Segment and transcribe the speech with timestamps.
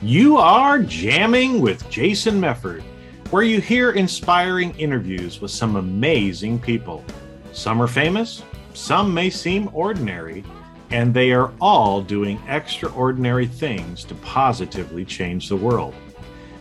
[0.00, 2.82] You are jamming with Jason Mefford,
[3.30, 7.04] where you hear inspiring interviews with some amazing people.
[7.52, 8.42] Some are famous,
[8.74, 10.44] some may seem ordinary,
[10.90, 15.94] and they are all doing extraordinary things to positively change the world.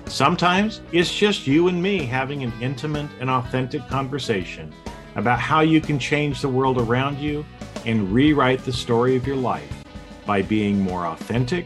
[0.05, 4.73] Sometimes it's just you and me having an intimate and authentic conversation
[5.15, 7.45] about how you can change the world around you
[7.85, 9.83] and rewrite the story of your life
[10.25, 11.65] by being more authentic,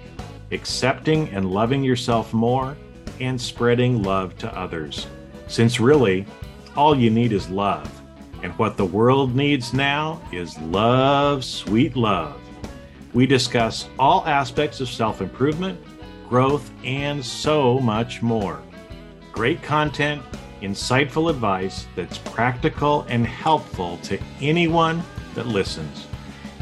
[0.51, 2.77] accepting and loving yourself more,
[3.19, 5.07] and spreading love to others.
[5.47, 6.25] Since really,
[6.75, 7.89] all you need is love.
[8.43, 12.39] And what the world needs now is love, sweet love.
[13.13, 15.79] We discuss all aspects of self improvement,
[16.27, 18.61] growth, and so much more.
[19.31, 20.21] Great content,
[20.61, 25.01] insightful advice that's practical and helpful to anyone
[25.33, 26.07] that listens.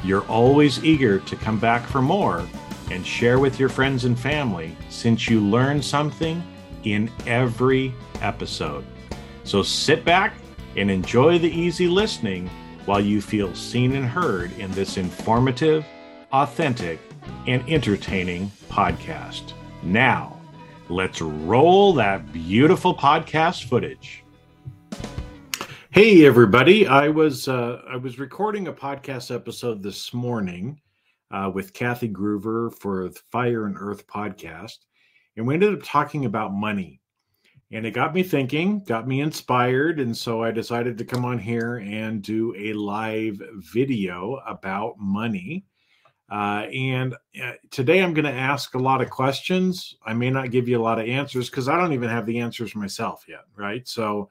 [0.03, 2.47] You're always eager to come back for more
[2.93, 6.43] and share with your friends and family since you learn something
[6.83, 8.85] in every episode.
[9.43, 10.35] So sit back
[10.77, 12.49] and enjoy the easy listening
[12.85, 15.83] while you feel seen and heard in this informative,
[16.31, 16.99] authentic,
[17.47, 19.53] and entertaining podcast.
[19.81, 20.39] Now,
[20.87, 24.23] let's roll that beautiful podcast footage.
[25.89, 30.79] Hey everybody, I was uh, I was recording a podcast episode this morning
[31.33, 34.77] uh, with Kathy Groover for the Fire and Earth podcast,
[35.35, 37.01] and we ended up talking about money,
[37.71, 41.37] and it got me thinking, got me inspired, and so I decided to come on
[41.37, 43.41] here and do a live
[43.73, 45.65] video about money.
[46.31, 49.97] Uh, and uh, today I'm going to ask a lot of questions.
[50.05, 52.39] I may not give you a lot of answers because I don't even have the
[52.39, 53.85] answers myself yet, right?
[53.87, 54.29] So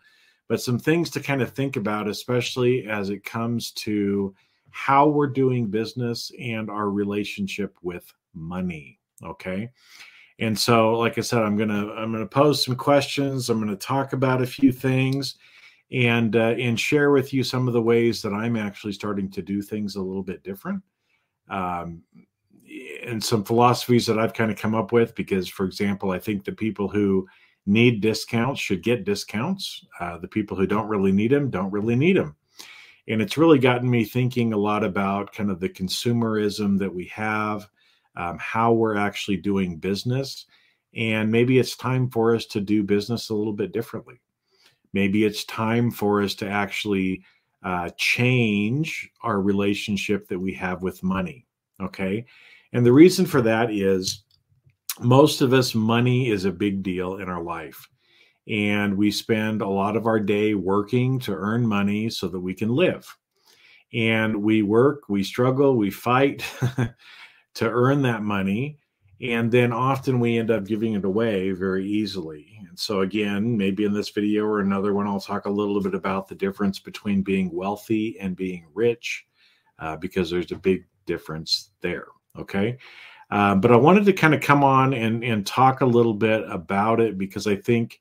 [0.52, 4.34] but some things to kind of think about, especially as it comes to
[4.72, 8.98] how we're doing business and our relationship with money.
[9.22, 9.70] Okay.
[10.38, 13.48] And so, like I said, I'm gonna I'm gonna pose some questions.
[13.48, 15.36] I'm gonna talk about a few things,
[15.92, 19.42] and uh, and share with you some of the ways that I'm actually starting to
[19.42, 20.82] do things a little bit different,
[21.48, 22.02] um,
[23.06, 25.14] and some philosophies that I've kind of come up with.
[25.14, 27.28] Because, for example, I think the people who
[27.66, 29.86] need discounts should get discounts.
[30.00, 32.34] Uh, the people who don't really need them don't really need them.
[33.08, 37.06] And it's really gotten me thinking a lot about kind of the consumerism that we
[37.06, 37.68] have,
[38.16, 40.46] um, how we're actually doing business.
[40.94, 44.20] And maybe it's time for us to do business a little bit differently.
[44.92, 47.24] Maybe it's time for us to actually
[47.62, 51.46] uh, change our relationship that we have with money.
[51.80, 52.26] Okay.
[52.72, 54.24] And the reason for that is
[55.00, 57.88] most of us, money is a big deal in our life.
[58.48, 62.54] And we spend a lot of our day working to earn money so that we
[62.54, 63.06] can live.
[63.92, 66.44] And we work, we struggle, we fight
[67.54, 68.78] to earn that money.
[69.20, 72.58] And then often we end up giving it away very easily.
[72.68, 75.94] And so, again, maybe in this video or another one, I'll talk a little bit
[75.94, 79.24] about the difference between being wealthy and being rich,
[79.78, 82.06] uh, because there's a big difference there.
[82.36, 82.78] Okay.
[83.30, 86.42] Uh, but I wanted to kind of come on and, and talk a little bit
[86.50, 88.00] about it because I think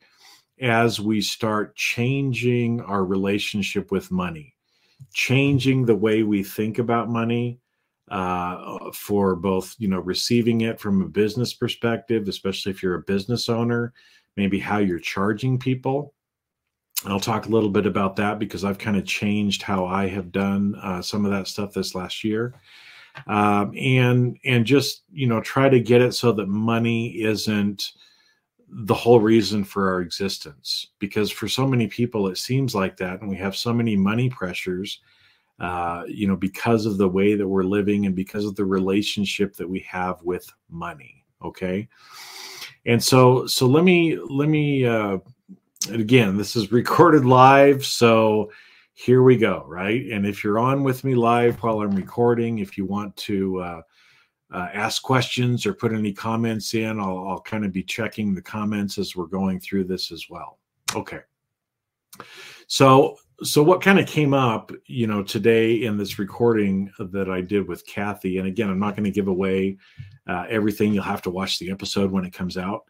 [0.61, 4.55] as we start changing our relationship with money,
[5.13, 7.59] changing the way we think about money
[8.09, 13.01] uh, for both, you know, receiving it from a business perspective, especially if you're a
[13.01, 13.93] business owner,
[14.37, 16.13] maybe how you're charging people.
[17.05, 20.31] I'll talk a little bit about that because I've kind of changed how I have
[20.31, 22.53] done uh, some of that stuff this last year
[23.27, 27.91] um, and and just you know try to get it so that money isn't
[28.73, 33.19] the whole reason for our existence because for so many people it seems like that
[33.21, 35.01] and we have so many money pressures
[35.59, 39.55] uh, you know because of the way that we're living and because of the relationship
[39.55, 41.87] that we have with money okay
[42.85, 45.17] and so so let me let me uh
[45.89, 48.49] again this is recorded live so
[48.93, 50.05] here we go, right?
[50.11, 53.81] And if you're on with me live while I'm recording, if you want to uh,
[54.51, 58.41] uh, ask questions or put any comments in, I'll, I'll kind of be checking the
[58.41, 60.59] comments as we're going through this as well.
[60.95, 61.21] Okay.
[62.67, 67.41] So, so what kind of came up, you know, today in this recording that I
[67.41, 69.77] did with Kathy, and again, I'm not going to give away
[70.27, 70.93] uh, everything.
[70.93, 72.83] You'll have to watch the episode when it comes out.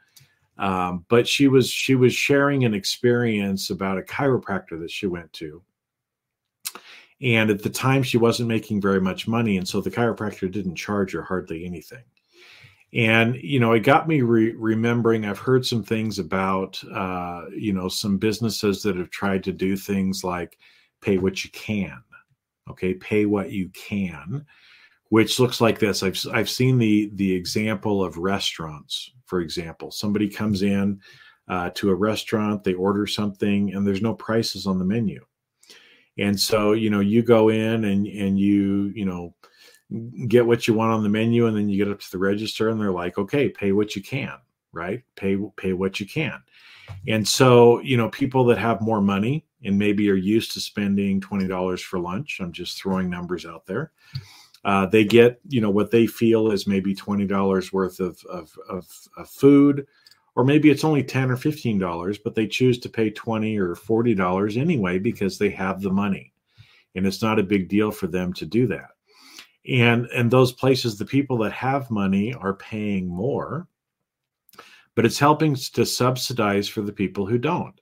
[0.57, 5.31] Um, but she was she was sharing an experience about a chiropractor that she went
[5.33, 5.63] to,
[7.21, 9.57] and at the time, she wasn't making very much money.
[9.57, 12.03] And so the chiropractor didn't charge her hardly anything.
[12.93, 17.73] And, you know, it got me re- remembering I've heard some things about, uh, you
[17.73, 20.57] know, some businesses that have tried to do things like
[21.01, 22.01] pay what you can.
[22.69, 22.93] Okay.
[22.95, 24.45] Pay what you can,
[25.09, 26.03] which looks like this.
[26.03, 29.91] I've, I've seen the, the example of restaurants, for example.
[29.91, 30.99] Somebody comes in
[31.47, 35.23] uh, to a restaurant, they order something, and there's no prices on the menu.
[36.17, 39.33] And so, you know, you go in and and you, you know,
[40.27, 42.69] get what you want on the menu, and then you get up to the register,
[42.69, 44.37] and they're like, okay, pay what you can,
[44.71, 45.03] right?
[45.15, 46.41] Pay pay what you can.
[47.07, 51.21] And so, you know, people that have more money and maybe are used to spending
[51.21, 52.39] twenty dollars for lunch.
[52.41, 53.91] I'm just throwing numbers out there.
[54.63, 58.51] Uh, they get, you know, what they feel is maybe twenty dollars worth of, of,
[58.69, 58.87] of
[59.17, 59.87] of food
[60.35, 63.75] or maybe it's only 10 or 15 dollars but they choose to pay 20 or
[63.75, 66.33] 40 dollars anyway because they have the money.
[66.95, 68.89] And it's not a big deal for them to do that.
[69.69, 73.67] And and those places the people that have money are paying more
[74.93, 77.79] but it's helping to subsidize for the people who don't.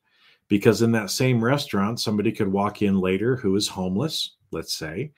[0.48, 5.12] Because in that same restaurant somebody could walk in later who is homeless let's say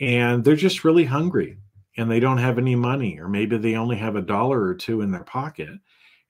[0.00, 1.58] and they're just really hungry
[1.96, 5.00] and they don't have any money or maybe they only have a dollar or two
[5.00, 5.70] in their pocket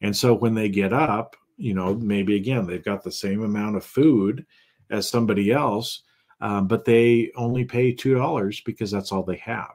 [0.01, 3.77] and so when they get up, you know, maybe again, they've got the same amount
[3.77, 4.47] of food
[4.91, 6.03] as somebody else,
[6.41, 9.75] um, but they only pay $2 because that's all they have.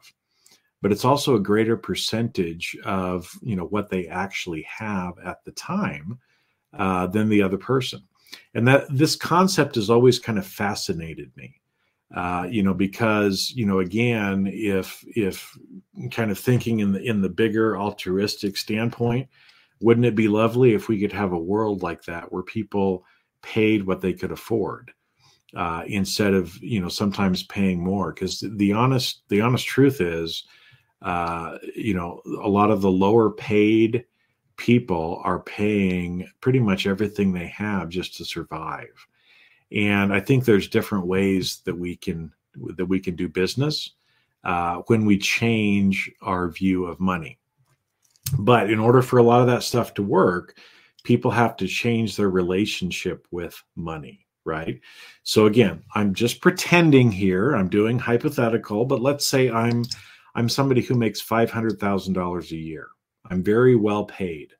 [0.81, 5.52] But it's also a greater percentage of, you know, what they actually have at the
[5.52, 6.20] time
[6.78, 8.02] uh, than the other person.
[8.54, 11.60] And that this concept has always kind of fascinated me.
[12.14, 15.58] Uh, you know, because you know, again, if if
[16.12, 19.28] kind of thinking in the in the bigger altruistic standpoint,
[19.84, 23.06] wouldn't it be lovely if we could have a world like that where people
[23.42, 24.92] paid what they could afford
[25.56, 28.14] uh, instead of you know sometimes paying more?
[28.14, 30.46] Because the honest the honest truth is
[31.02, 34.06] uh, you know a lot of the lower paid
[34.56, 39.08] people are paying pretty much everything they have just to survive.
[39.72, 42.32] And i think there's different ways that we can
[42.78, 43.92] that we can do business
[44.44, 47.40] uh, when we change our view of money
[48.40, 50.58] but in order for a lot of that stuff to work,
[51.04, 54.80] people have to change their relationship with money, right?
[55.24, 57.54] So again, I'm just pretending here.
[57.54, 59.86] I'm doing hypothetical, but let's say I'm
[60.36, 62.88] I'm somebody who makes $500,000 a year.
[63.30, 64.54] I'm very well paid.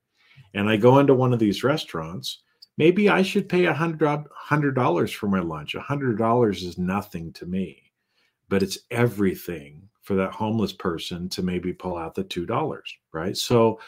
[0.54, 2.44] And I go into one of these restaurants,
[2.78, 5.74] maybe I should pay a hundred dollars for my lunch.
[5.74, 7.92] A hundred dollars is nothing to me,
[8.50, 12.82] but it's everything for that homeless person to maybe pull out the $2,
[13.14, 13.36] right?
[13.36, 13.80] So,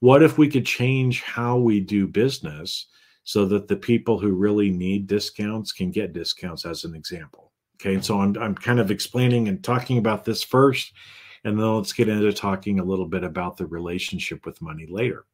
[0.00, 2.86] what if we could change how we do business
[3.24, 7.52] so that the people who really need discounts can get discounts, as an example?
[7.80, 7.94] Okay.
[7.94, 10.92] And so I'm, I'm kind of explaining and talking about this first,
[11.44, 15.24] and then let's get into talking a little bit about the relationship with money later.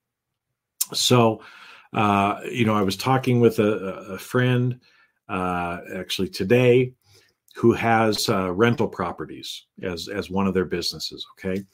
[0.93, 1.43] So,
[1.93, 3.73] uh, you know, I was talking with a,
[4.12, 4.81] a friend
[5.29, 6.94] uh, actually today
[7.55, 11.27] who has uh, rental properties as as one of their businesses.
[11.33, 11.65] Okay,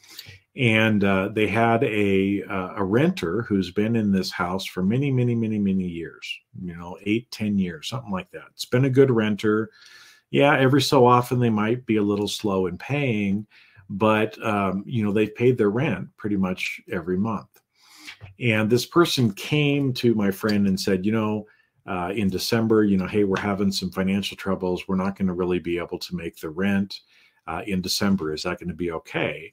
[0.57, 5.11] and uh, they had a uh, a renter who's been in this house for many,
[5.11, 6.27] many, many, many years.
[6.63, 8.45] You know, eight, ten years, something like that.
[8.53, 9.71] It's been a good renter.
[10.31, 13.47] Yeah, every so often they might be a little slow in paying,
[13.91, 17.49] but um, you know they've paid their rent pretty much every month.
[18.41, 21.47] And this person came to my friend and said, you know
[21.87, 24.89] uh, in December, you know, hey, we're having some financial troubles.
[24.89, 27.01] We're not going to really be able to make the rent
[27.47, 28.33] uh, in December.
[28.33, 29.53] Is that going to be okay?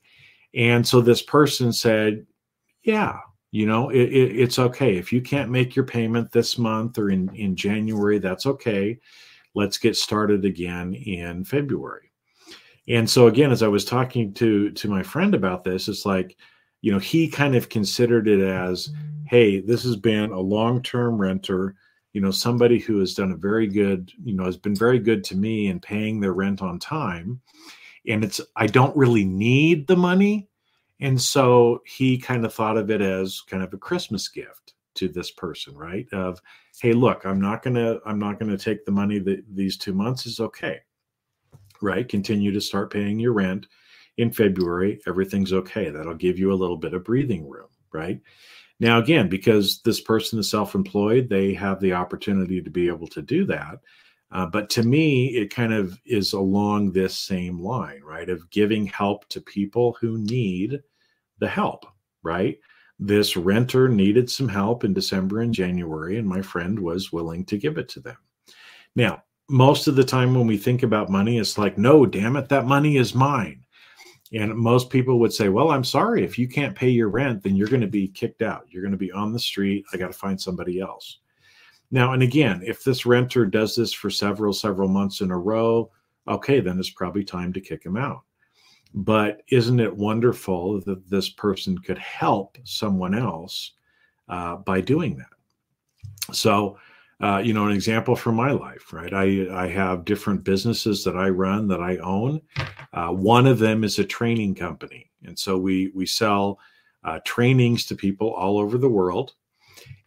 [0.54, 2.26] And so this person said,
[2.84, 3.20] yeah,
[3.52, 4.98] you know, it, it, it's okay.
[4.98, 8.98] If you can't make your payment this month or in, in January, that's okay.
[9.54, 12.12] Let's get started again in February.
[12.88, 16.38] And so again, as I was talking to to my friend about this, it's like,
[16.82, 18.90] you know, he kind of considered it as,
[19.28, 21.76] hey, this has been a long-term renter
[22.14, 25.24] you know somebody who has done a very good you know has been very good
[25.26, 27.42] to me in paying their rent on time.
[28.08, 30.48] And it's i don't really need the money.
[31.00, 35.08] And so he kind of thought of it as kind of a christmas gift to
[35.08, 36.08] this person right?
[36.12, 36.42] Of
[36.82, 40.26] hey look i'm not gonna i'm not gonna take the money that these two months
[40.26, 40.80] is okay.
[41.82, 42.08] Right?
[42.08, 43.68] Continue to start paying your rent
[44.18, 45.00] in february.
[45.08, 45.90] Everything's okay.
[45.90, 48.22] That'll give you a little bit of breathing room right
[48.82, 53.08] now, again, because this person is self employed, they have the opportunity to be able
[53.10, 53.78] to do that.
[54.32, 58.28] Uh, but to me, it kind of is along this same line, right?
[58.28, 60.82] Of giving help to people who need
[61.38, 61.86] the help,
[62.24, 62.58] right?
[62.98, 67.60] This renter needed some help in December and January, and my friend was willing to
[67.60, 68.18] give it to them.
[68.96, 72.50] Now, most of the time when we think about money, it's like, no, damn it,
[72.50, 73.64] that money is mine.
[74.34, 76.24] And most people would say, Well, I'm sorry.
[76.24, 78.66] If you can't pay your rent, then you're going to be kicked out.
[78.70, 79.86] You're going to be on the street.
[79.94, 81.20] I got to find somebody else.
[81.92, 85.92] Now, and again, if this renter does this for several, several months in a row,
[86.28, 88.22] okay, then it's probably time to kick him out.
[88.94, 93.74] But isn't it wonderful that this person could help someone else
[94.32, 96.34] uh, by doing that.
[96.34, 96.78] So,
[97.22, 99.14] uh, you know, an example from my life, right?
[99.14, 102.42] I, I have different businesses that I run that I own.
[102.94, 105.12] Uh, one of them is a training company.
[105.24, 106.60] And so we, we sell
[107.04, 109.34] uh, trainings to people all over the world.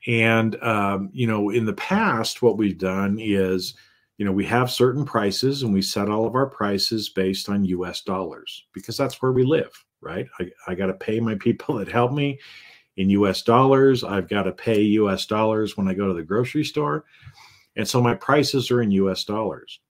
[0.07, 3.75] And, um, you know, in the past, what we've done is,
[4.19, 7.65] you know, we have certain prices and we set all of our prices based on
[7.65, 10.27] US dollars because that's where we live, right?
[10.41, 12.41] I, I got to pay my people that help me
[12.97, 14.05] in US dollars.
[14.05, 17.05] I've got to pay US dollars when I go to the grocery store.
[17.77, 19.81] And so my prices are in US dollars.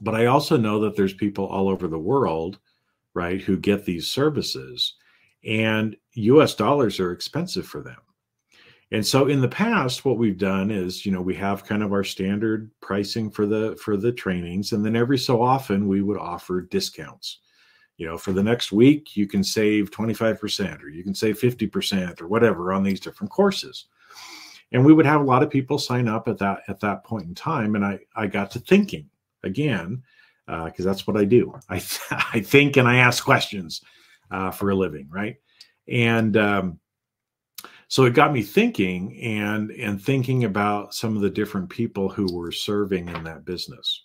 [0.00, 2.58] But I also know that there's people all over the world,
[3.14, 4.94] right, who get these services
[5.44, 7.98] and US dollars are expensive for them.
[8.92, 11.92] And so in the past what we've done is, you know, we have kind of
[11.92, 16.18] our standard pricing for the for the trainings and then every so often we would
[16.18, 17.38] offer discounts
[17.96, 22.20] you know for the next week you can save 25% or you can save 50%
[22.20, 23.86] or whatever on these different courses.
[24.72, 27.26] And we would have a lot of people sign up at that at that point
[27.26, 27.74] in time.
[27.74, 29.08] And i i got to thinking
[29.44, 30.02] again
[30.46, 31.54] because uh, that's what i do.
[31.68, 31.76] I
[32.32, 33.82] i think and i ask questions
[34.30, 35.36] uh, for a living right?
[35.88, 36.78] And um,
[37.88, 42.32] so it got me thinking and and thinking about some of the different people who
[42.34, 44.04] were serving in that business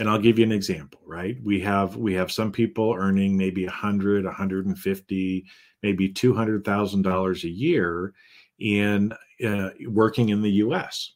[0.00, 1.38] and i'll give you an example right?
[1.42, 5.46] We have we have some people earning maybe 100 150
[5.82, 8.12] maybe $200000 a year
[8.60, 9.12] in
[9.44, 11.14] uh, working in the us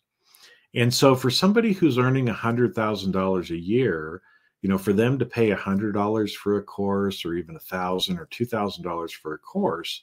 [0.75, 4.23] and so for somebody who's earning $100000 a year
[4.63, 8.27] you know for them to pay $100 for a course or even a thousand or
[8.27, 10.03] $2000 for a course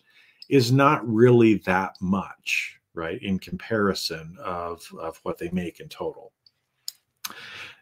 [0.50, 6.32] is not really that much right in comparison of of what they make in total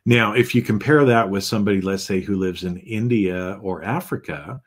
[0.06, 4.62] now, if you compare that with somebody, let's say, who lives in India or Africa,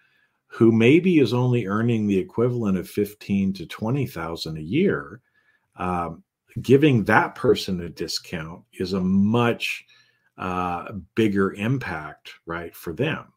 [0.46, 5.20] who maybe is only earning the equivalent of fifteen to twenty thousand a year,
[5.76, 6.22] um,
[6.60, 9.84] giving that person a discount is a much
[10.36, 13.32] uh, bigger impact, right, for them.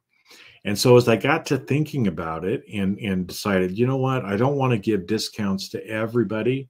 [0.65, 4.25] And so as I got to thinking about it and and decided, you know what,
[4.25, 6.67] I don't want to give discounts to everybody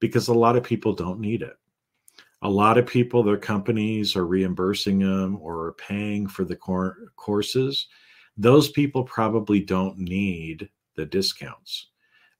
[0.00, 1.56] because a lot of people don't need it
[2.46, 7.10] a lot of people, their companies are reimbursing them or are paying for the cor-
[7.16, 7.88] courses.
[8.36, 11.88] Those people probably don't need the discounts.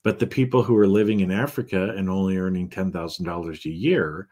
[0.05, 4.29] But the people who are living in Africa and only earning $10,000 a year,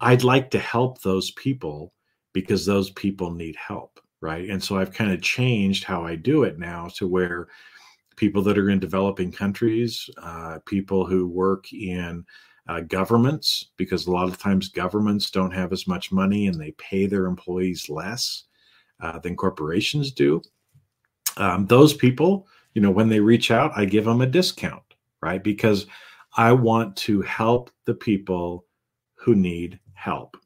[0.00, 1.92] I'd like to help those people
[2.32, 4.00] because those people need help.
[4.20, 4.50] Right.
[4.50, 7.46] And so I've kind of changed how I do it now to where
[8.16, 12.24] people that are in developing countries, uh, people who work in
[12.68, 16.72] uh, governments because a lot of times governments don't have as much money and they
[16.72, 18.44] pay their employees less
[19.00, 20.40] uh, than corporations do.
[21.36, 24.82] Um, those people, you know, when they reach out, I give them a discount,
[25.20, 25.42] right?
[25.42, 25.86] Because
[26.36, 28.64] I want to help the people
[29.14, 30.36] who need help.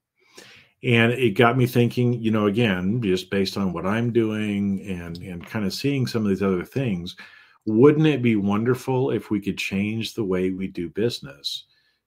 [0.83, 5.17] And it got me thinking, you know, again, just based on what I'm doing and
[5.19, 7.17] and kind of seeing some of these other things,
[7.65, 11.65] wouldn't it be wonderful if we could change the way we do business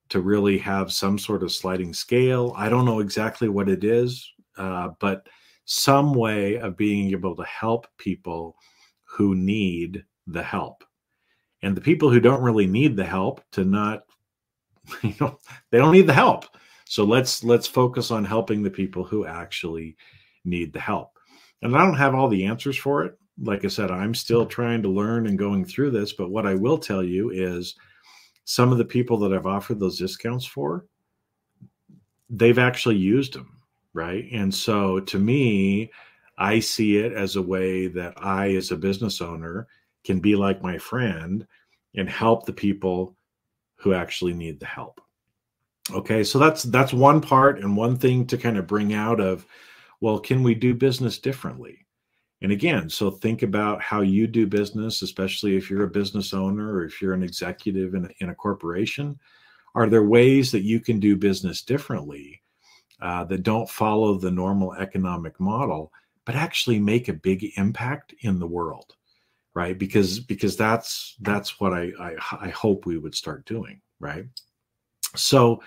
[0.10, 2.54] to really have some sort of sliding scale.
[2.58, 5.28] I don't know exactly what it is, uh, but
[5.66, 8.56] some way of being able to help people
[9.04, 10.84] who need the help.
[11.62, 14.04] And the people who don't really need the help to not,
[15.04, 15.38] you know,
[15.72, 16.46] they don't need the help.
[16.86, 19.96] So let's let's focus on helping the people who actually
[20.44, 21.12] need the help.
[21.62, 23.16] And I don't have all the answers for it.
[23.42, 26.56] Like I said, I'm still trying to learn and going through this, but what I
[26.56, 27.75] will tell you is
[28.50, 30.84] some of the people that I've offered those discounts for,
[32.32, 33.62] they've actually used them,
[33.94, 34.25] right?
[34.32, 35.91] And so to me,
[36.36, 39.68] I see it as a way that I, as a business owner,
[40.03, 41.46] can be like my friend
[41.96, 43.15] and help the people
[43.75, 45.00] who actually need the help.
[45.94, 49.46] Okay, so that's that's one part and one thing to kind of bring out of
[50.01, 51.86] well, can we do business differently?
[52.41, 56.74] And again, so think about how you do business, especially if you're a business owner
[56.74, 59.19] or if you're an executive in a, in a corporation.
[59.75, 62.41] Are there ways that you can do business differently
[63.01, 65.91] uh, that don't follow the normal economic model,
[66.25, 68.96] but actually make a big impact in the world?
[69.55, 73.81] Right, because because that's that's what I, I, I hope we would start doing.
[74.00, 74.25] Right,
[75.15, 75.62] so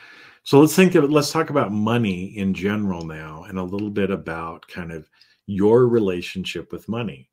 [0.45, 4.11] so let's think of let's talk about money in general now, and a little bit
[4.11, 5.09] about kind of
[5.53, 7.29] your relationship with money.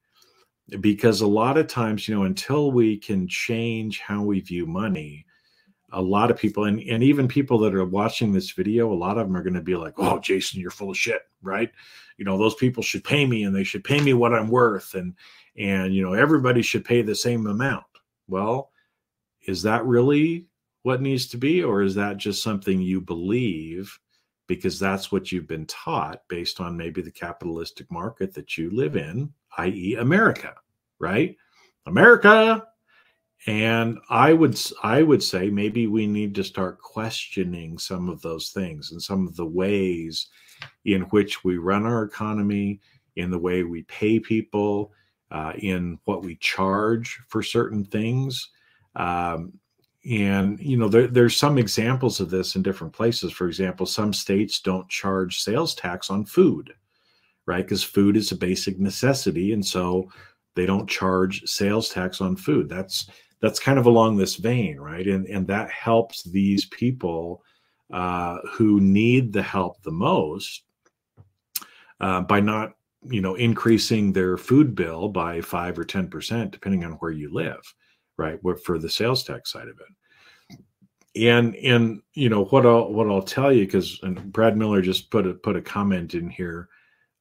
[0.81, 5.25] Because a lot of times, you know, until we can change how we view money,
[5.91, 9.17] a lot of people, and, and even people that are watching this video, a lot
[9.17, 11.71] of them are going to be like, oh, Jason, you're full of shit, right?
[12.17, 14.93] You know, those people should pay me and they should pay me what I'm worth.
[14.93, 15.15] And,
[15.57, 17.85] and, you know, everybody should pay the same amount.
[18.27, 18.69] Well,
[19.47, 20.45] is that really
[20.83, 23.97] what needs to be, or is that just something you believe
[24.49, 28.95] because that's what you've been taught based on maybe the capitalistic market that you live
[28.95, 30.55] in, i.e., America,
[30.97, 31.37] right?
[31.85, 32.65] America.
[33.45, 38.49] And I would I would say maybe we need to start questioning some of those
[38.49, 40.27] things and some of the ways
[40.83, 42.81] in which we run our economy,
[43.17, 44.91] in the way we pay people,
[45.29, 48.49] uh, in what we charge for certain things.
[48.95, 49.53] Um,
[50.09, 53.31] and you know there, there's some examples of this in different places.
[53.31, 56.73] For example some states don't charge sales tax on food
[57.49, 57.65] right?
[57.65, 60.07] Because food is a basic necessity and so
[60.55, 62.69] they don't charge sales tax on food.
[62.69, 63.09] That's
[63.41, 65.07] that's kind of along this vein right?
[65.07, 67.43] And and that helps these people
[67.91, 70.61] uh, who need the help the most
[71.99, 72.73] uh, by not
[73.09, 77.33] you know increasing their food bill by five or ten percent depending on where you
[77.33, 77.61] live
[78.19, 81.25] right for the sales tax side of it.
[81.27, 85.25] And and you know what i'll what i'll tell you because brad miller just put
[85.25, 86.69] a put a comment in here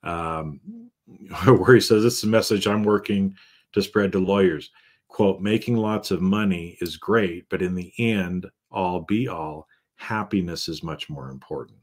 [0.03, 0.61] um,
[1.47, 3.35] where he says this is a message i'm working
[3.73, 4.71] to spread to lawyers.
[5.09, 10.69] Quote making lots of money is great but in the end all be all happiness
[10.69, 11.79] is much more important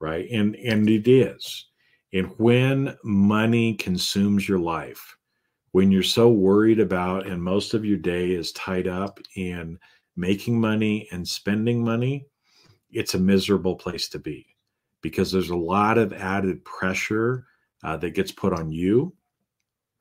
[0.00, 0.28] right?
[0.30, 1.66] And and it is.
[2.12, 5.16] And when money consumes your life
[5.72, 9.78] when you're so worried about and most of your day is tied up in
[10.16, 12.26] making money and spending money,
[12.90, 14.46] it's a miserable place to be
[15.02, 17.46] because there's a lot of added pressure
[17.84, 19.14] uh, that gets put on you.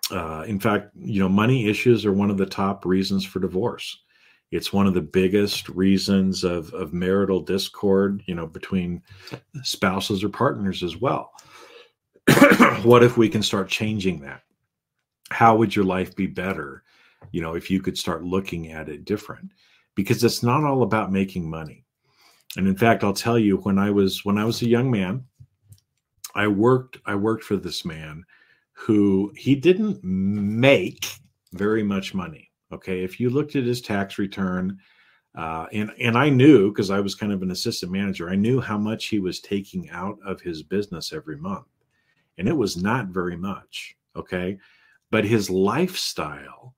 [0.10, 4.04] Uh, in fact, you know, money issues are one of the top reasons for divorce.
[4.52, 9.04] It's one of the biggest reasons of, of marital discord, you know, between
[9.64, 11.34] spouses or partners as well.
[12.84, 14.42] what if we can start changing that?
[15.30, 16.84] How would your life be better
[17.32, 19.52] you know if you could start looking at it different?
[19.96, 21.84] Because it's not all about making money.
[22.56, 25.24] And in fact i'll tell you when i was when i was a young man
[26.34, 28.24] i worked i worked for this man
[28.74, 31.08] who he didn't make
[31.54, 33.04] very much money okay?
[33.04, 34.78] If you looked at his tax return
[35.36, 38.60] uh, and and I knew because I was kind of an assistant manager, I knew
[38.60, 41.68] how much he was taking out of his business every month,
[42.38, 43.96] and it was not very much.
[44.16, 44.58] Okay,
[45.12, 46.76] but his lifestyle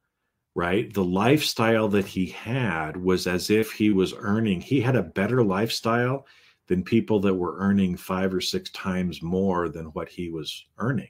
[0.56, 5.04] right the lifestyle that he had was as if he was earning he had a
[5.04, 6.26] better lifestyle
[6.68, 11.10] than people that were earning five or six times more than what he was earning.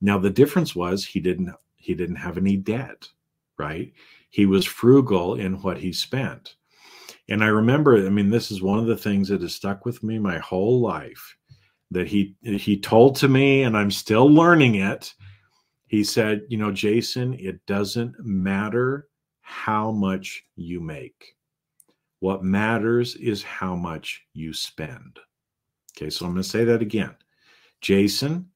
[0.00, 3.08] Now the difference was he didn't he didn't have any debt
[3.60, 3.92] right?
[4.30, 6.56] He was frugal in what he spent.
[7.28, 10.02] And i remember i mean this is one of the things that has stuck with
[10.02, 11.36] me my whole life
[11.92, 15.14] that he he told to me and i'm still learning it
[15.90, 19.08] he said, You know, Jason, it doesn't matter
[19.40, 21.34] how much you make.
[22.20, 25.18] What matters is how much you spend.
[25.96, 27.16] Okay, so I'm going to say that again.
[27.80, 28.48] Jason,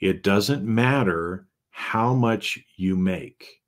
[0.00, 3.60] it doesn't matter how much you make,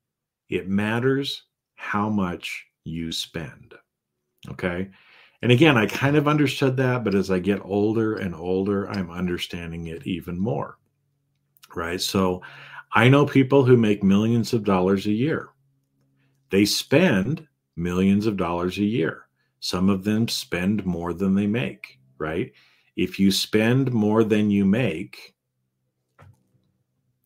[0.49, 1.43] it matters
[1.75, 3.73] how much you spend.
[4.49, 4.89] Okay.
[5.41, 9.09] And again, I kind of understood that, but as I get older and older, I'm
[9.09, 10.77] understanding it even more.
[11.73, 12.01] Right.
[12.01, 12.41] So
[12.95, 15.49] I know people who make millions of dollars a year.
[16.51, 19.27] They spend millions of dollars a year.
[19.59, 22.51] Some of them spend more than they make, right?
[22.95, 25.33] If you spend more than you make,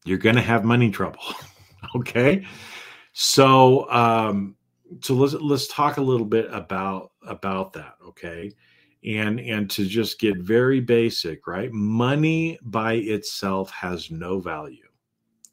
[0.06, 1.24] you're going to have money trouble.
[1.96, 2.46] okay?
[3.12, 4.56] So um
[5.02, 8.54] so let's let's talk a little bit about about that, okay?
[9.04, 11.72] And and to just get very basic, right?
[11.74, 14.87] Money by itself has no value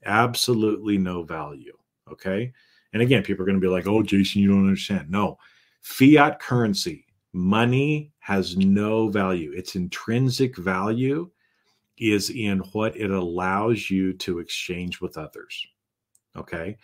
[0.04, 1.76] absolutely no value.
[2.10, 2.52] Okay.
[2.92, 5.10] And again, people are going to be like, oh, Jason, you don't understand.
[5.10, 5.38] No,
[5.82, 9.52] fiat currency, money has no value.
[9.52, 11.30] Its intrinsic value
[11.98, 15.66] is in what it allows you to exchange with others.
[16.36, 16.76] Okay.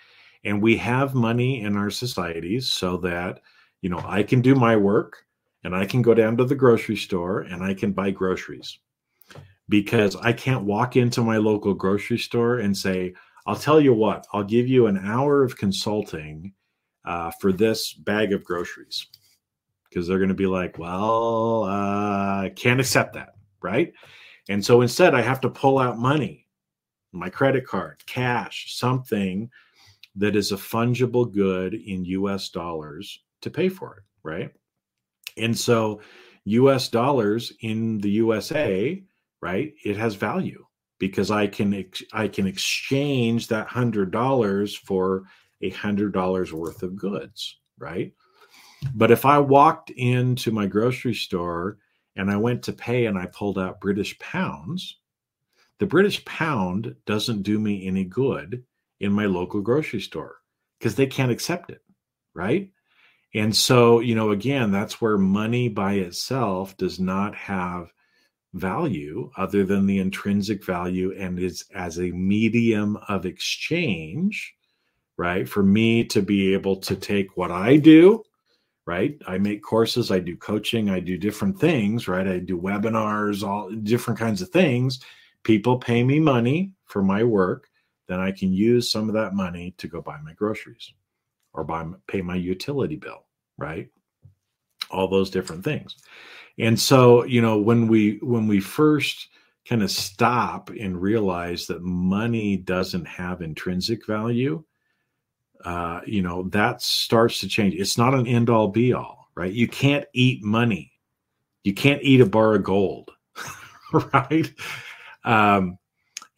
[0.44, 3.40] And we have money in our societies so that,
[3.83, 5.24] you know, I can do my work
[5.64, 8.78] and I can go down to the grocery store and I can buy groceries
[9.70, 13.14] because I can't walk into my local grocery store and say,
[13.46, 16.52] I'll tell you what, I'll give you an hour of consulting
[17.04, 19.06] uh, for this bag of groceries.
[19.88, 23.35] Because they're going to be like, well, uh, can't accept that.
[23.62, 23.92] Right.
[24.48, 26.46] And so instead, I have to pull out money,
[27.12, 29.50] my credit card, cash, something
[30.16, 34.02] that is a fungible good in US dollars to pay for it.
[34.22, 34.50] Right.
[35.37, 36.00] And so
[36.44, 39.02] US dollars in the USA
[39.40, 39.74] right?
[39.85, 40.64] It has value
[40.98, 45.24] because I can ex- I can exchange that hundred dollars for
[45.62, 48.12] a hundred dollars worth of goods, right?
[48.94, 51.79] But if I walked into my grocery store
[52.16, 54.98] and I went to pay and I pulled out British pounds,
[55.79, 58.64] the British pound doesn't do me any good
[59.00, 60.37] in my local grocery store
[60.79, 61.83] because they can't accept it,
[62.35, 62.70] right?
[63.35, 67.92] And so, you know, again, that's where money by itself does not have
[68.54, 74.54] value other than the intrinsic value and is as a medium of exchange,
[75.16, 75.48] right?
[75.48, 78.24] For me to be able to take what I do,
[78.86, 79.16] right?
[79.26, 82.26] I make courses, I do coaching, I do different things, right?
[82.26, 85.00] I do webinars, all different kinds of things.
[85.44, 87.68] People pay me money for my work,
[88.08, 90.92] then I can use some of that money to go buy my groceries
[91.52, 93.24] or buy pay my utility bill,
[93.58, 93.88] right?
[94.90, 95.96] All those different things.
[96.60, 99.28] And so, you know, when we when we first
[99.66, 104.62] kind of stop and realize that money doesn't have intrinsic value,
[105.64, 107.74] uh, you know, that starts to change.
[107.74, 109.52] It's not an end all be all, right?
[109.52, 110.92] You can't eat money.
[111.64, 113.10] You can't eat a bar of gold,
[114.12, 114.52] right?
[115.24, 115.78] Um,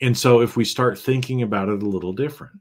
[0.01, 2.61] and so if we start thinking about it a little different,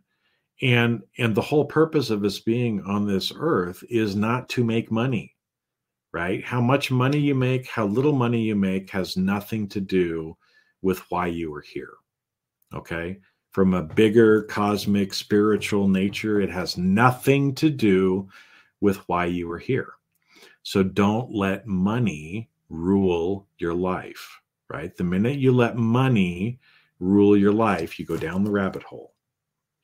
[0.63, 4.91] and and the whole purpose of us being on this earth is not to make
[4.91, 5.35] money
[6.13, 10.35] right how much money you make how little money you make has nothing to do
[10.81, 11.93] with why you are here
[12.73, 13.19] okay
[13.51, 18.27] from a bigger cosmic spiritual nature it has nothing to do
[18.81, 19.93] with why you are here
[20.63, 26.59] so don't let money rule your life right the minute you let money
[26.99, 29.13] rule your life you go down the rabbit hole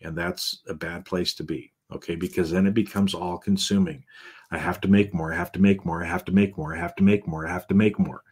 [0.02, 1.72] and that's a bad place to be.
[1.92, 2.16] Okay.
[2.16, 4.04] Because then it becomes all consuming.
[4.52, 5.34] I have to make more.
[5.34, 6.04] I have to make more.
[6.04, 6.76] I have to make more.
[6.76, 7.48] I have to make more.
[7.48, 8.24] I have to make more.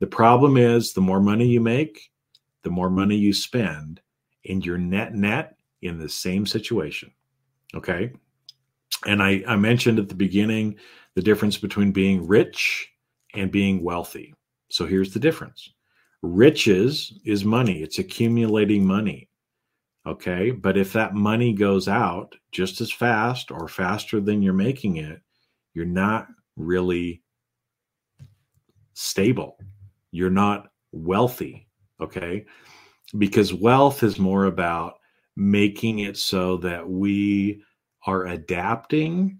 [0.00, 2.10] The problem is the more money you make,
[2.62, 4.00] the more money you spend,
[4.48, 7.12] and you're net net in the same situation.
[7.74, 8.12] Okay.
[9.06, 10.76] And I, I mentioned at the beginning
[11.14, 12.88] the difference between being rich
[13.34, 14.34] and being wealthy.
[14.70, 15.70] So here's the difference
[16.22, 19.28] riches is money, it's accumulating money.
[20.06, 20.50] Okay.
[20.50, 25.20] But if that money goes out just as fast or faster than you're making it,
[25.74, 27.22] you're not really
[28.94, 29.56] stable.
[30.10, 31.68] You're not wealthy.
[32.00, 32.44] Okay.
[33.18, 34.98] Because wealth is more about
[35.36, 37.62] making it so that we
[38.06, 39.38] are adapting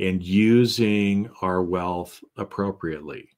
[0.00, 3.28] and using our wealth appropriately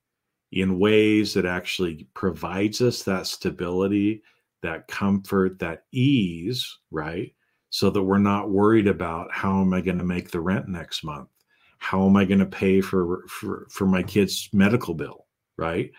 [0.52, 4.22] in ways that actually provides us that stability
[4.66, 7.32] that comfort, that ease, right?
[7.70, 11.04] So that we're not worried about how am I going to make the rent next
[11.04, 11.28] month?
[11.78, 15.90] How am I going to pay for, for for my kids' medical bill, right?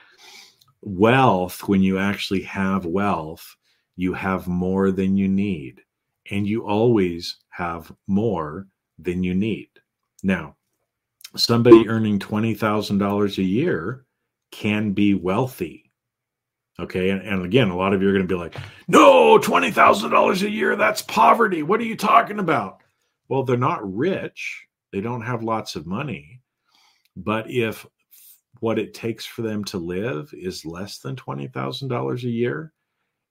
[0.82, 3.56] Wealth, when you actually have wealth,
[3.96, 5.82] you have more than you need.
[6.30, 8.68] And you always have more
[9.00, 9.70] than you need.
[10.24, 10.58] Now,
[11.36, 14.06] somebody earning $20,000 a year
[14.52, 15.88] can be wealthy
[16.80, 17.10] Okay.
[17.10, 18.56] And, and again, a lot of you are going to be like,
[18.88, 21.64] no, $20,000 a year, that's poverty.
[21.64, 22.82] What are you talking about?
[23.30, 26.42] Well, they're not rich, they don't have lots of money.
[27.16, 27.86] But if
[28.60, 32.74] what it takes for them to live is less than $20,000 a year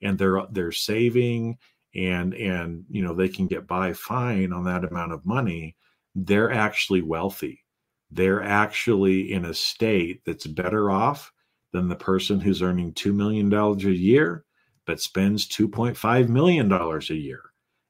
[0.03, 1.57] and they're they're saving
[1.95, 5.77] and and you know they can get by fine on that amount of money,
[6.15, 7.65] they're actually wealthy.
[8.11, 11.33] They're actually in a state that's better off
[11.73, 14.45] than the person who's earning $2 million a year
[14.87, 17.43] but spends $2.5 million a year.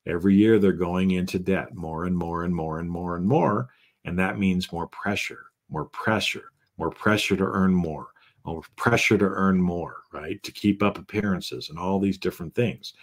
[0.06, 3.68] Every year they're going into debt more and more and more and more and more.
[4.04, 8.06] And that means more pressure, more pressure, more pressure to earn more,
[8.44, 10.40] more pressure to earn more, right?
[10.44, 12.94] To keep up appearances and all these different things.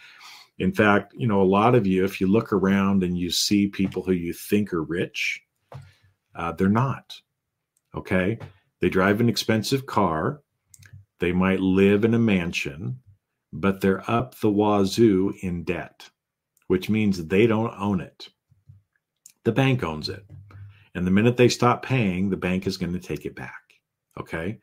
[0.58, 3.66] In fact, you know, a lot of you, if you look around and you see
[3.66, 5.42] people who you think are rich,
[6.34, 7.20] uh, they're not.
[7.94, 8.38] Okay.
[8.80, 10.42] They drive an expensive car.
[11.18, 13.00] They might live in a mansion,
[13.52, 16.08] but they're up the wazoo in debt,
[16.66, 18.28] which means they don't own it.
[19.44, 20.24] The bank owns it.
[20.94, 23.52] And the minute they stop paying, the bank is going to take it back.
[24.18, 24.58] Okay.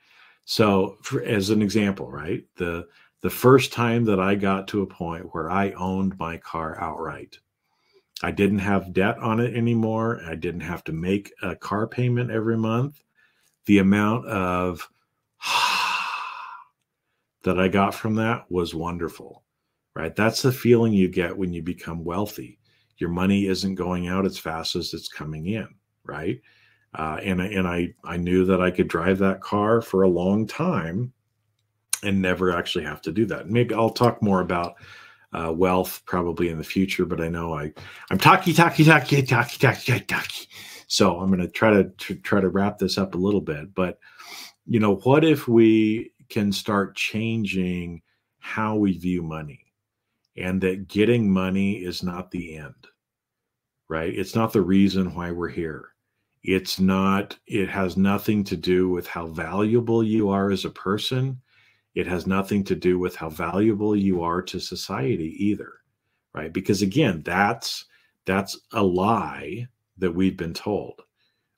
[0.45, 2.87] So, for, as an example, right, the
[3.21, 7.37] the first time that I got to a point where I owned my car outright,
[8.23, 10.21] I didn't have debt on it anymore.
[10.25, 13.03] I didn't have to make a car payment every month.
[13.65, 14.89] The amount of
[17.43, 19.43] that I got from that was wonderful,
[19.95, 20.15] right?
[20.15, 22.59] That's the feeling you get when you become wealthy.
[22.97, 25.67] Your money isn't going out as fast as it's coming in,
[26.03, 26.39] right?
[26.93, 30.45] Uh, and and I I knew that I could drive that car for a long
[30.45, 31.13] time
[32.03, 33.49] and never actually have to do that.
[33.49, 34.75] Maybe I'll talk more about
[35.33, 37.71] uh, wealth probably in the future, but I know I
[38.09, 40.47] I'm talky talky talky talky talky talky.
[40.87, 43.73] So I'm going to try to try to wrap this up a little bit.
[43.73, 43.97] But
[44.65, 48.01] you know, what if we can start changing
[48.39, 49.70] how we view money,
[50.37, 52.87] and that getting money is not the end,
[53.89, 54.13] right?
[54.13, 55.89] It's not the reason why we're here.
[56.43, 57.37] It's not.
[57.45, 61.41] It has nothing to do with how valuable you are as a person
[61.93, 65.73] it has nothing to do with how valuable you are to society either,
[66.33, 66.51] right?
[66.51, 67.85] Because again, that's
[68.25, 69.67] that's a lie
[69.97, 71.01] that we've been told.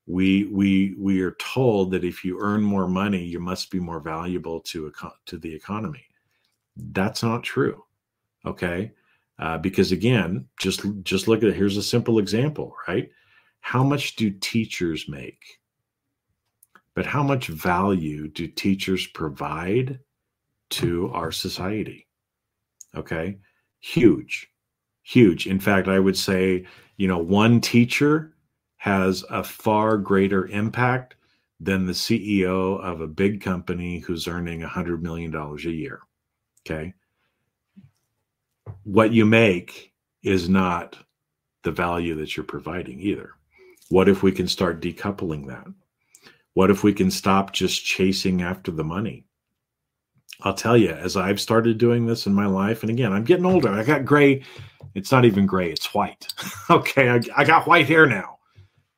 [0.07, 3.99] We we we are told that if you earn more money, you must be more
[3.99, 6.05] valuable to a, to the economy.
[6.75, 7.82] That's not true.
[8.45, 8.91] Okay,
[9.39, 11.55] uh, because again, just just look at it.
[11.55, 13.09] Here's a simple example, right?
[13.61, 15.41] How much do teachers make?
[16.95, 19.99] But how much value do teachers provide
[20.73, 22.07] to our society.
[22.95, 23.37] Okay.
[23.79, 24.49] Huge,
[25.03, 25.45] huge.
[25.45, 26.65] In fact, I would say,
[26.97, 28.33] you know, one teacher
[28.77, 31.15] has a far greater impact
[31.59, 35.99] than the CEO of a big company who's earning a $100 million a year.
[36.65, 36.93] Okay.
[38.83, 40.97] What you make is not
[41.63, 43.31] the value that you're providing either.
[43.89, 45.67] What if we can start decoupling that?
[46.53, 49.25] What if we can stop just chasing after the money?
[50.41, 53.45] I'll tell you, as I've started doing this in my life, and again, I'm getting
[53.45, 53.69] older.
[53.69, 54.43] I got gray.
[54.93, 56.27] It's not even gray, it's white.
[56.69, 57.09] okay.
[57.09, 58.39] I, I, got white hair now.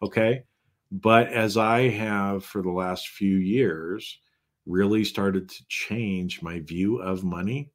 [0.01, 0.43] Okay.
[0.91, 4.19] But as I have for the last few years
[4.65, 7.71] really started to change my view of money,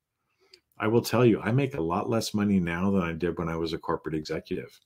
[0.80, 3.50] I will tell you, I make a lot less money now than I did when
[3.50, 4.80] I was a corporate executive.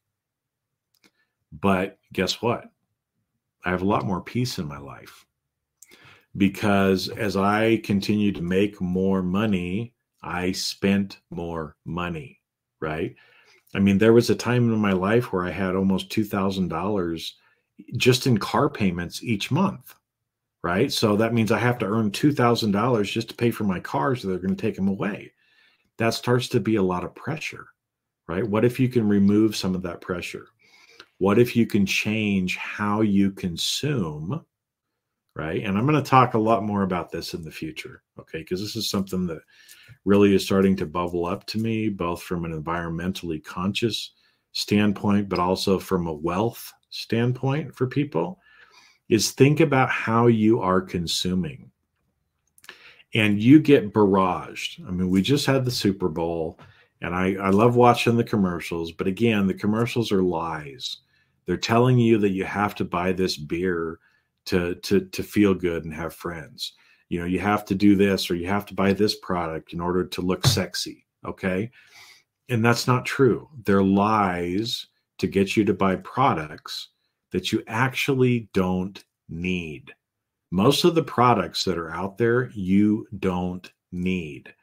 [1.53, 2.65] But guess what?
[3.65, 5.25] I have a lot more peace in my life
[6.37, 12.41] because as I continued to make more money, I spent more money,
[12.81, 13.15] right?
[13.73, 17.31] I mean, there was a time in my life where I had almost $2,000
[17.97, 19.95] just in car payments each month,
[20.65, 20.93] right?
[20.93, 24.29] So that means I have to earn $2,000 just to pay for my cars, so
[24.29, 25.31] they're going to take them away.
[25.99, 27.67] That starts to be a lot of pressure,
[28.29, 28.47] right?
[28.47, 30.47] What if you can remove some of that pressure?
[31.19, 34.45] What if you can change how you consume?
[35.37, 35.65] right?
[35.65, 38.39] And I'm going to talk a lot more about this in the future, okay?
[38.39, 39.41] Because this is something that
[40.05, 44.13] really is starting to bubble up to me, both from an environmentally conscious
[44.53, 48.39] standpoint, but also from a wealth standpoint for people.
[49.11, 51.71] Is think about how you are consuming.
[53.15, 54.87] And you get barraged.
[54.87, 56.59] I mean, we just had the Super Bowl,
[57.01, 60.99] and I, I love watching the commercials, but again, the commercials are lies.
[61.47, 64.01] They're telling you that you have to buy this beer
[64.47, 66.73] to to to feel good and have friends
[67.09, 69.81] you know you have to do this or you have to buy this product in
[69.81, 71.71] order to look sexy okay
[72.49, 74.87] and that's not true they're lies
[75.19, 76.89] to get you to buy products
[77.31, 79.95] that you actually don't need
[80.55, 84.55] most of the products that are out there you don't need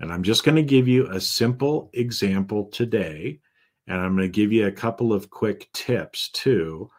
[0.00, 3.38] and i'm just going to give you a simple example today
[3.86, 6.90] and i'm going to give you a couple of quick tips too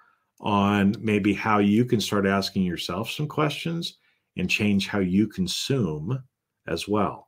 [0.42, 3.98] on maybe how you can start asking yourself some questions
[4.38, 6.24] and change how you consume
[6.68, 7.28] as well.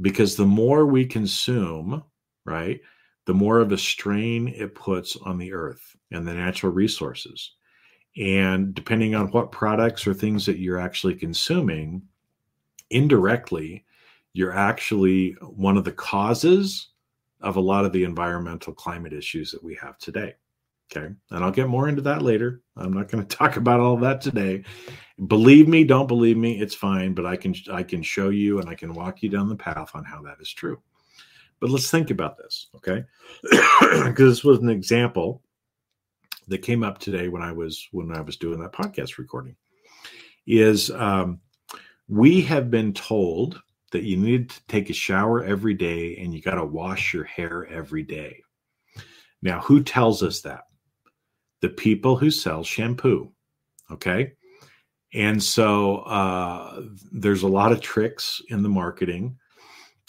[0.00, 2.02] Because the more we consume,
[2.44, 2.80] right,
[3.26, 7.52] the more of a strain it puts on the earth and the natural resources.
[8.16, 12.02] And depending on what products or things that you're actually consuming,
[12.90, 13.84] indirectly,
[14.34, 16.88] you're actually one of the causes
[17.40, 20.34] of a lot of the environmental climate issues that we have today.
[20.94, 21.12] Okay.
[21.30, 22.60] And I'll get more into that later.
[22.76, 24.64] I'm not going to talk about all that today.
[25.26, 28.68] Believe me, don't believe me, it's fine, but I can I can show you and
[28.68, 30.80] I can walk you down the path on how that is true.
[31.60, 33.04] But let's think about this, okay?
[34.04, 35.41] Because this was an example
[36.48, 39.56] that came up today when I was when I was doing that podcast recording.
[40.46, 41.40] Is um,
[42.08, 43.60] we have been told
[43.92, 47.24] that you need to take a shower every day and you got to wash your
[47.24, 48.42] hair every day.
[49.42, 50.64] Now, who tells us that?
[51.62, 53.32] the people who sell shampoo.
[53.90, 54.32] Okay.
[55.14, 59.38] And so uh, there's a lot of tricks in the marketing,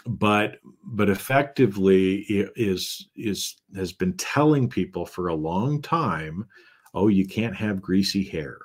[0.05, 2.17] but but effectively
[2.55, 6.45] is is has been telling people for a long time,
[6.93, 8.57] oh, you can't have greasy hair,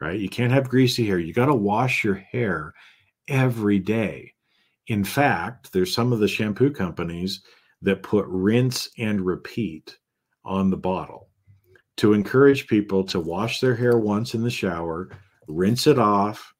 [0.00, 0.18] right?
[0.18, 1.18] You can't have greasy hair.
[1.18, 2.74] You got to wash your hair
[3.28, 4.34] every day.
[4.88, 7.42] In fact, there's some of the shampoo companies
[7.82, 9.96] that put rinse and repeat
[10.44, 11.28] on the bottle
[11.96, 15.10] to encourage people to wash their hair once in the shower,
[15.48, 16.52] rinse it off,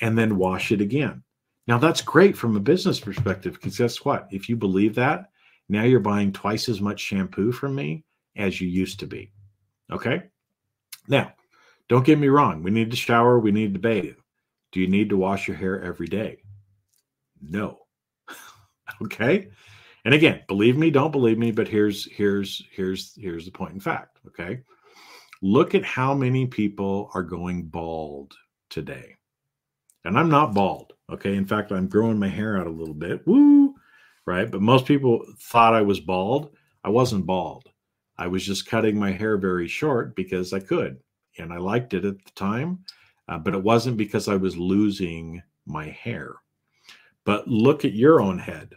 [0.00, 1.22] and then wash it again.
[1.68, 4.26] Now, that's great from a business perspective because guess what?
[4.30, 5.30] If you believe that,
[5.68, 8.04] Now you're buying twice as much shampoo from me
[8.36, 9.30] as you used to be.
[9.92, 10.22] Okay.
[11.08, 11.34] Now,
[11.90, 12.62] don't get me wrong.
[12.62, 13.38] We need to shower.
[13.38, 14.16] We need to bathe.
[14.72, 16.38] Do you need to wash your hair every day?
[17.42, 17.80] No.
[19.02, 19.48] okay.
[20.06, 23.80] And again, believe me, don't believe me, but here's here's here's here's the point in
[23.80, 24.20] fact.
[24.26, 24.62] Okay.
[25.42, 28.34] Look at how many people are going bald
[28.70, 29.17] today.
[30.04, 30.92] And I'm not bald.
[31.10, 31.34] Okay.
[31.34, 33.26] In fact, I'm growing my hair out a little bit.
[33.26, 33.74] Woo.
[34.26, 34.50] Right.
[34.50, 36.50] But most people thought I was bald.
[36.84, 37.68] I wasn't bald.
[38.18, 40.98] I was just cutting my hair very short because I could.
[41.38, 42.84] And I liked it at the time.
[43.28, 46.36] Uh, but it wasn't because I was losing my hair.
[47.24, 48.74] But look at your own head.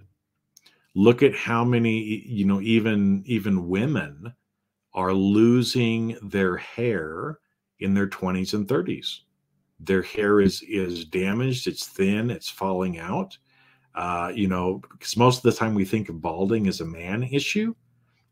[0.93, 4.33] Look at how many, you know, even even women
[4.93, 7.39] are losing their hair
[7.79, 9.21] in their 20s and 30s.
[9.83, 13.37] Their hair is is damaged, it's thin, it's falling out.
[13.93, 17.23] Uh, you know, because most of the time we think of balding as a man
[17.23, 17.75] issue.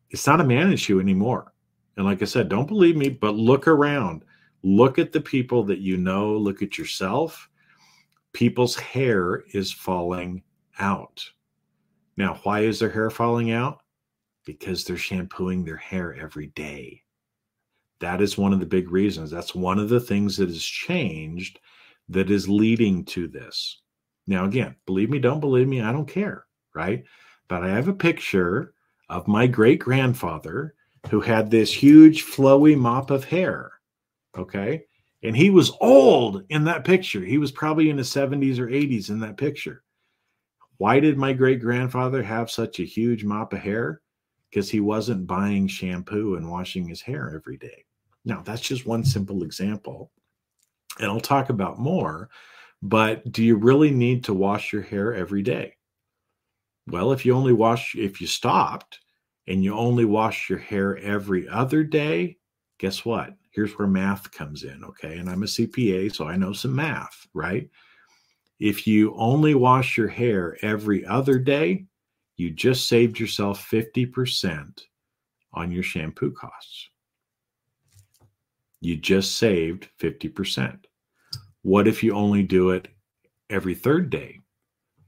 [0.09, 1.53] It's not a man issue anymore.
[1.97, 4.23] And like I said, don't believe me, but look around.
[4.63, 7.49] Look at the people that you know, look at yourself.
[8.33, 10.43] People's hair is falling
[10.79, 11.23] out.
[12.15, 13.81] Now, why is their hair falling out?
[14.49, 17.03] because they're shampooing their hair every day.
[17.99, 19.31] That is one of the big reasons.
[19.31, 21.59] That's one of the things that has changed
[22.09, 23.81] that is leading to this.
[24.27, 27.03] Now, again, believe me, don't believe me, I don't care, right?
[27.47, 28.73] But I have a picture
[29.09, 30.75] of my great grandfather
[31.09, 33.71] who had this huge flowy mop of hair.
[34.37, 34.83] Okay.
[35.23, 37.21] And he was old in that picture.
[37.21, 39.83] He was probably in his 70s or 80s in that picture.
[40.77, 44.01] Why did my great grandfather have such a huge mop of hair?
[44.49, 47.85] because he wasn't buying shampoo and washing his hair every day.
[48.25, 50.11] Now, that's just one simple example.
[50.99, 52.29] And I'll talk about more,
[52.81, 55.75] but do you really need to wash your hair every day?
[56.87, 58.99] Well, if you only wash, if you stopped
[59.47, 62.37] and you only wash your hair every other day,
[62.79, 63.35] guess what?
[63.51, 64.83] Here's where math comes in.
[64.83, 65.17] Okay.
[65.17, 67.69] And I'm a CPA, so I know some math, right?
[68.59, 71.85] If you only wash your hair every other day,
[72.35, 74.81] you just saved yourself 50%
[75.53, 76.89] on your shampoo costs.
[78.81, 80.79] You just saved 50%.
[81.63, 82.87] What if you only do it
[83.49, 84.39] every third day?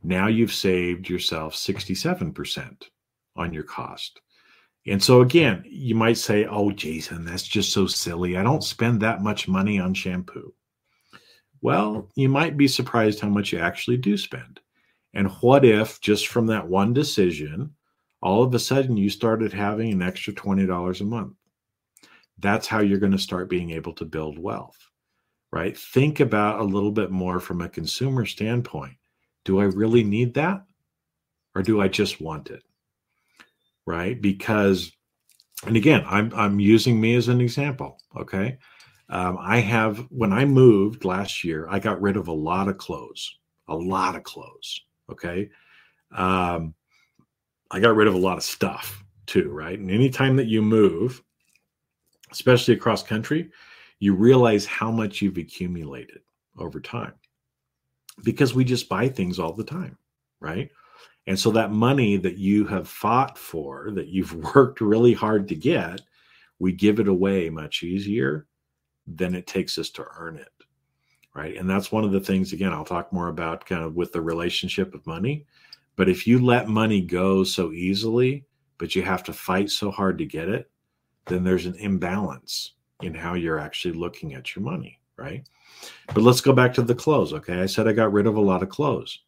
[0.03, 2.84] Now you've saved yourself 67%
[3.36, 4.19] on your cost.
[4.88, 8.36] And so, again, you might say, Oh, Jason, that's just so silly.
[8.36, 10.53] I don't spend that much money on shampoo.
[11.62, 14.60] Well, you might be surprised how much you actually do spend.
[15.13, 17.75] And what if just from that one decision,
[18.21, 21.34] all of a sudden you started having an extra $20 a month?
[22.41, 24.77] That's how you're going to start being able to build wealth,
[25.51, 25.77] right?
[25.77, 28.95] Think about a little bit more from a consumer standpoint.
[29.45, 30.63] Do I really need that?
[31.56, 32.63] Or do I just want it?
[33.86, 34.21] Right?
[34.21, 34.91] Because,
[35.65, 37.97] and again, I'm, I'm using me as an example.
[38.15, 38.58] Okay.
[39.10, 42.77] Um, I have, when I moved last year, I got rid of a lot of
[42.77, 45.49] clothes, a lot of clothes Okay.
[46.15, 46.73] Um,
[47.69, 49.77] I got rid of a lot of stuff too, right?
[49.77, 51.21] And anytime that you move,
[52.32, 53.52] especially across country,
[54.00, 56.22] you realize how much you've accumulated
[56.58, 57.13] over time
[58.24, 59.98] because we just buy things all the time,
[60.39, 60.70] right?
[61.28, 65.56] And so that money that you have fought for, that you've worked really hard to
[65.56, 66.02] get,
[66.60, 68.48] we give it away much easier
[69.08, 70.50] than it takes us to earn it
[71.34, 71.56] right?
[71.56, 74.22] And that's one of the things, again, I'll talk more about kind of with the
[74.22, 75.46] relationship of money.
[75.96, 78.46] But if you let money go so easily,
[78.78, 80.70] but you have to fight so hard to get it,
[81.27, 85.47] then there's an imbalance in how you're actually looking at your money, right?
[86.07, 87.62] But let's go back to the clothes, okay?
[87.62, 89.19] I said I got rid of a lot of clothes.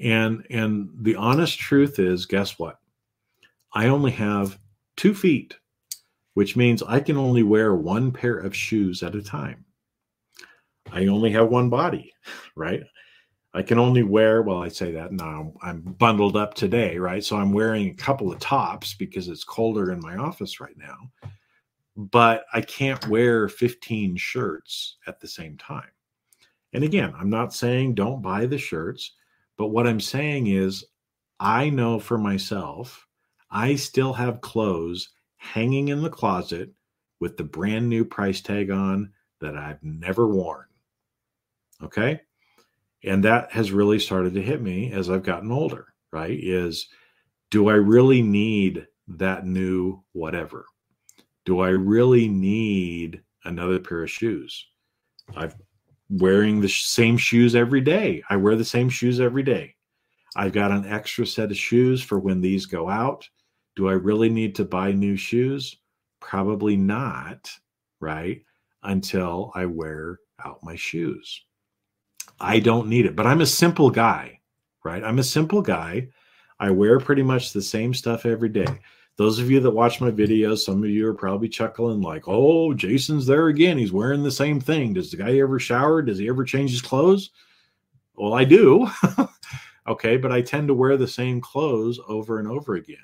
[0.00, 2.78] And and the honest truth is, guess what?
[3.72, 4.58] I only have
[4.96, 5.56] 2 feet,
[6.34, 9.64] which means I can only wear one pair of shoes at a time.
[10.90, 12.12] I only have one body,
[12.56, 12.82] right?
[13.54, 17.22] I can only wear, well, I say that now I'm bundled up today, right?
[17.22, 21.10] So I'm wearing a couple of tops because it's colder in my office right now.
[21.96, 25.90] But I can't wear 15 shirts at the same time.
[26.72, 29.12] And again, I'm not saying don't buy the shirts,
[29.58, 30.86] but what I'm saying is
[31.38, 33.06] I know for myself,
[33.50, 36.70] I still have clothes hanging in the closet
[37.20, 40.64] with the brand new price tag on that I've never worn.
[41.82, 42.22] Okay.
[43.04, 46.38] And that has really started to hit me as I've gotten older, right?
[46.40, 46.88] Is
[47.50, 50.66] do I really need that new whatever?
[51.44, 54.66] Do I really need another pair of shoes?
[55.36, 55.52] I'm
[56.08, 58.22] wearing the same shoes every day.
[58.30, 59.74] I wear the same shoes every day.
[60.36, 63.28] I've got an extra set of shoes for when these go out.
[63.76, 65.76] Do I really need to buy new shoes?
[66.20, 67.50] Probably not,
[68.00, 68.42] right?
[68.82, 71.44] Until I wear out my shoes.
[72.40, 74.40] I don't need it, but I'm a simple guy,
[74.84, 75.02] right?
[75.02, 76.08] I'm a simple guy.
[76.58, 78.80] I wear pretty much the same stuff every day.
[79.16, 82.72] Those of you that watch my videos, some of you are probably chuckling, like, oh,
[82.72, 83.76] Jason's there again.
[83.76, 84.94] He's wearing the same thing.
[84.94, 86.02] Does the guy ever shower?
[86.02, 87.30] Does he ever change his clothes?
[88.14, 88.88] Well, I do.
[89.86, 92.96] okay, but I tend to wear the same clothes over and over again.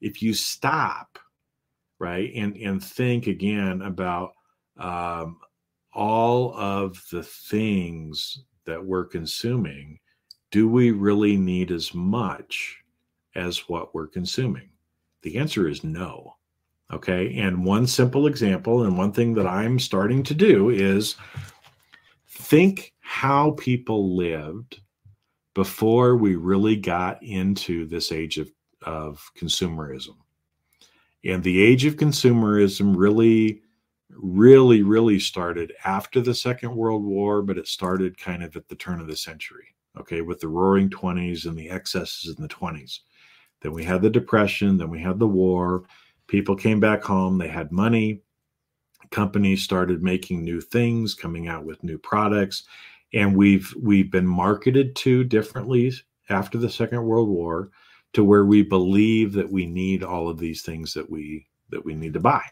[0.00, 1.18] If you stop,
[1.98, 4.32] right, and and think again about
[4.76, 5.38] um,
[5.96, 9.98] all of the things that we're consuming,
[10.50, 12.76] do we really need as much
[13.34, 14.68] as what we're consuming?
[15.22, 16.36] The answer is no.
[16.92, 17.36] Okay.
[17.38, 21.16] And one simple example, and one thing that I'm starting to do is
[22.28, 24.80] think how people lived
[25.54, 30.16] before we really got into this age of, of consumerism.
[31.24, 33.62] And the age of consumerism really
[34.10, 38.76] really, really started after the Second World War, but it started kind of at the
[38.76, 43.00] turn of the century, okay, with the roaring 20s and the excesses in the 20s.
[43.60, 45.84] Then we had the Depression, then we had the war.
[46.26, 48.20] People came back home, they had money.
[49.10, 52.64] Companies started making new things, coming out with new products,
[53.12, 55.92] and we've we've been marketed to differently
[56.28, 57.70] after the Second World War
[58.14, 61.94] to where we believe that we need all of these things that we that we
[61.94, 62.42] need to buy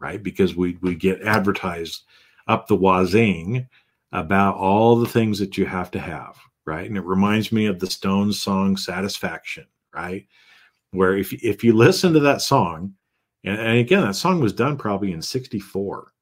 [0.00, 0.22] right?
[0.22, 2.04] Because we we get advertised
[2.46, 3.68] up the wazing
[4.12, 6.88] about all the things that you have to have, right?
[6.88, 10.26] And it reminds me of the Stones song "Satisfaction," right?
[10.92, 12.94] Where if if you listen to that song,
[13.44, 16.12] and, and again, that song was done probably in '64,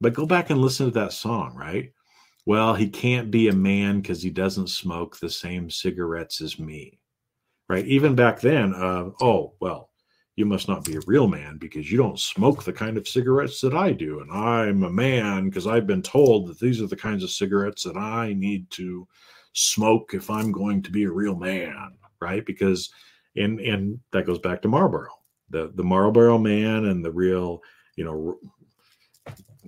[0.00, 1.92] but go back and listen to that song, right?
[2.44, 6.98] Well, he can't be a man because he doesn't smoke the same cigarettes as me,
[7.68, 7.86] right?
[7.86, 9.91] Even back then, uh, oh well,
[10.36, 13.60] you must not be a real man because you don't smoke the kind of cigarettes
[13.60, 14.20] that I do.
[14.20, 17.84] And I'm a man because I've been told that these are the kinds of cigarettes
[17.84, 19.06] that I need to
[19.52, 22.44] smoke if I'm going to be a real man, right?
[22.46, 22.90] Because
[23.36, 25.08] and and that goes back to Marlboro.
[25.50, 27.62] The the Marlboro man and the real,
[27.96, 28.38] you know,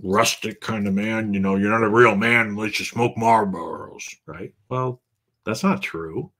[0.02, 4.02] rustic kind of man, you know, you're not a real man unless you smoke Marlboros,
[4.26, 4.54] right?
[4.70, 5.02] Well,
[5.44, 6.30] that's not true.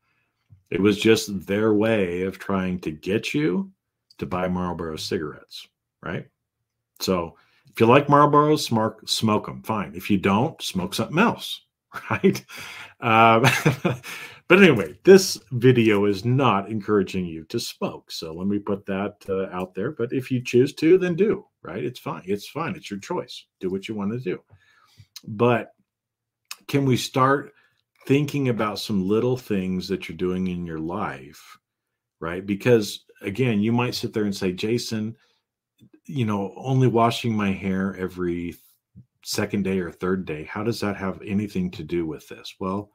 [0.71, 3.71] It was just their way of trying to get you
[4.19, 5.67] to buy Marlboro cigarettes,
[6.03, 6.27] right?
[7.01, 7.37] So
[7.71, 9.63] if you like Marlboros, smoke, smoke them.
[9.63, 9.95] Fine.
[9.95, 11.61] If you don't, smoke something else,
[12.11, 12.45] right?
[13.01, 13.45] Um,
[14.49, 18.13] but anyway, this video is not encouraging you to smoke.
[18.13, 19.91] So let me put that uh, out there.
[19.91, 21.83] But if you choose to, then do, right?
[21.83, 22.23] It's fine.
[22.27, 22.77] It's fine.
[22.77, 23.45] It's your choice.
[23.59, 24.41] Do what you want to do.
[25.27, 25.73] But
[26.69, 27.53] can we start
[28.07, 31.59] thinking about some little things that you're doing in your life,
[32.21, 32.45] right?
[32.45, 35.17] Because again, you might sit there and say, Jason,
[36.05, 38.57] you know, only washing my hair every
[39.25, 42.55] second day or third day, how does that have anything to do with this?
[42.61, 42.91] Well,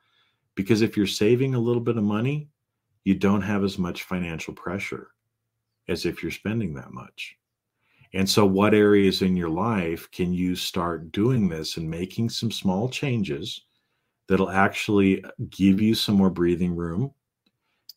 [0.56, 2.50] because if you're saving a little bit of money,
[3.04, 5.10] you don't have as much financial pressure
[5.88, 7.36] as if you're spending that much.
[8.14, 12.52] And so, what areas in your life can you start doing this and making some
[12.52, 13.62] small changes
[14.28, 17.12] that'll actually give you some more breathing room,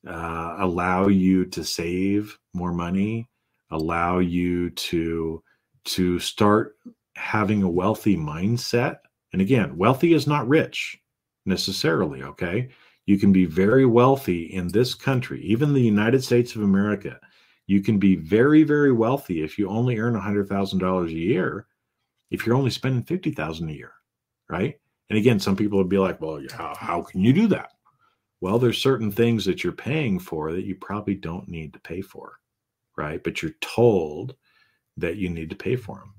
[0.06, 3.28] uh, allow you to save more money,
[3.70, 5.42] allow you to
[5.84, 6.76] to start
[7.16, 8.98] having a wealthy mindset.
[9.32, 10.98] And again, wealthy is not rich
[11.44, 12.68] necessarily, okay?
[13.06, 17.18] You can be very wealthy in this country, even the United States of America.
[17.66, 21.66] You can be very, very wealthy if you only earn a $100,000 a year,
[22.30, 23.92] if you're only spending 50,000 a year,
[24.48, 24.78] right?
[25.10, 27.72] And again, some people would be like, well, how, how can you do that?
[28.42, 32.00] Well, there's certain things that you're paying for that you probably don't need to pay
[32.00, 32.40] for,
[32.96, 33.22] right?
[33.22, 34.34] But you're told
[34.96, 36.12] that you need to pay for them.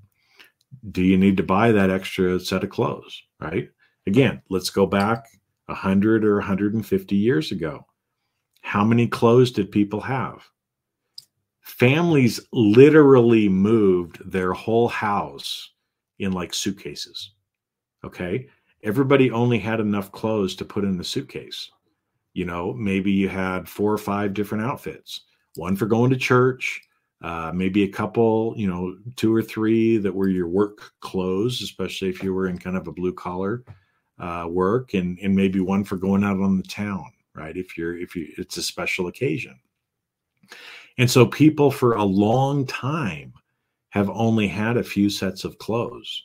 [0.90, 3.68] Do you need to buy that extra set of clothes, right?
[4.06, 5.26] Again, let's go back
[5.66, 7.86] 100 or 150 years ago.
[8.62, 10.42] How many clothes did people have?
[11.60, 15.74] Families literally moved their whole house
[16.18, 17.32] in like suitcases.
[18.02, 18.48] Okay.
[18.82, 21.70] Everybody only had enough clothes to put in the suitcase
[22.34, 25.22] you know maybe you had four or five different outfits
[25.56, 26.80] one for going to church
[27.22, 32.08] uh, maybe a couple you know two or three that were your work clothes especially
[32.08, 33.64] if you were in kind of a blue collar
[34.18, 37.96] uh, work and and maybe one for going out on the town right if you're
[37.96, 39.58] if you it's a special occasion.
[40.98, 43.32] And so people for a long time
[43.90, 46.24] have only had a few sets of clothes.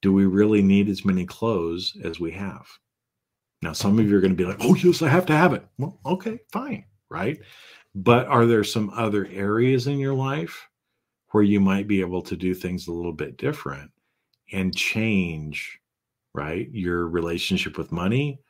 [0.00, 2.66] Do we really need as many clothes as we have
[3.62, 5.52] Now, some of you are going to be like, oh, yes, I have to have
[5.52, 5.64] it.
[5.78, 7.38] Well, okay, fine, right?
[7.94, 10.68] But are there some other areas in your life
[11.30, 13.90] where you might be able to do things a little bit different
[14.52, 15.78] and change,
[16.34, 16.68] right?
[16.72, 18.40] Your relationship with money,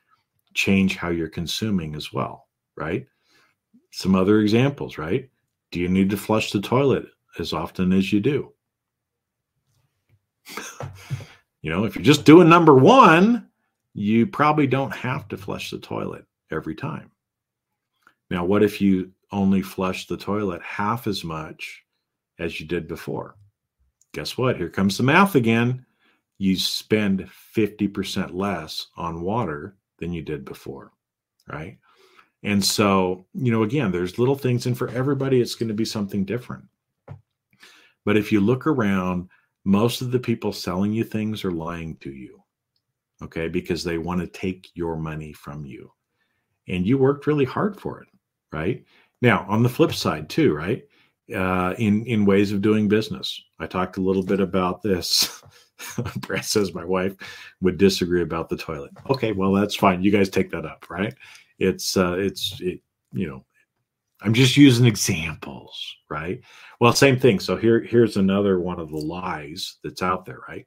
[0.55, 3.07] change how you're consuming as well, right?
[3.91, 5.29] Some other examples, right?
[5.71, 7.05] Do you need to flush the toilet
[7.39, 8.53] as often as you do?
[11.63, 13.49] you know, if you're just doing number one,
[13.95, 17.11] you probably don't have to flush the toilet every time.
[18.31, 21.83] Now, what if you only flush the toilet half as much
[22.39, 23.37] as you did before?
[24.15, 24.57] Guess what?
[24.57, 25.85] Here comes the math again.
[26.39, 30.93] You spend 50% less on water than you did before,
[31.51, 31.79] right?
[32.43, 35.85] And so, you know, again, there's little things, and for everybody, it's going to be
[35.85, 36.65] something different.
[38.05, 39.29] But if you look around,
[39.65, 42.42] most of the people selling you things are lying to you
[43.23, 45.93] okay because they want to take your money from you.
[46.69, 48.09] And you worked really hard for it
[48.53, 48.85] right?
[49.21, 50.85] Now on the flip side too right
[51.35, 53.41] uh, in in ways of doing business.
[53.59, 55.43] I talked a little bit about this.
[56.19, 57.15] Brett says my wife
[57.61, 58.93] would disagree about the toilet.
[59.11, 60.03] Okay well that's fine.
[60.03, 61.15] You guys take that up right?
[61.59, 62.81] It's uh it's it,
[63.13, 63.45] you know
[64.23, 66.41] i'm just using examples right?
[66.81, 67.41] Well same thing.
[67.41, 70.67] So here here's another one of the lies that's out there right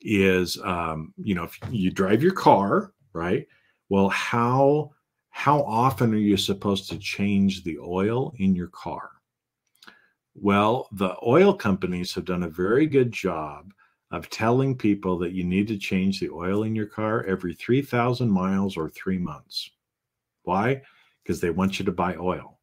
[0.00, 3.46] is um, you know if you drive your car right
[3.88, 4.90] well how
[5.38, 9.10] how often are you supposed to change the oil in your car?
[10.34, 13.72] Well the oil companies have done a very good job
[14.10, 18.28] of telling people that you need to change the oil in your car every 3000
[18.28, 19.70] miles or 3 months.
[20.42, 20.82] Why?
[21.22, 22.58] Because they want you to buy oil.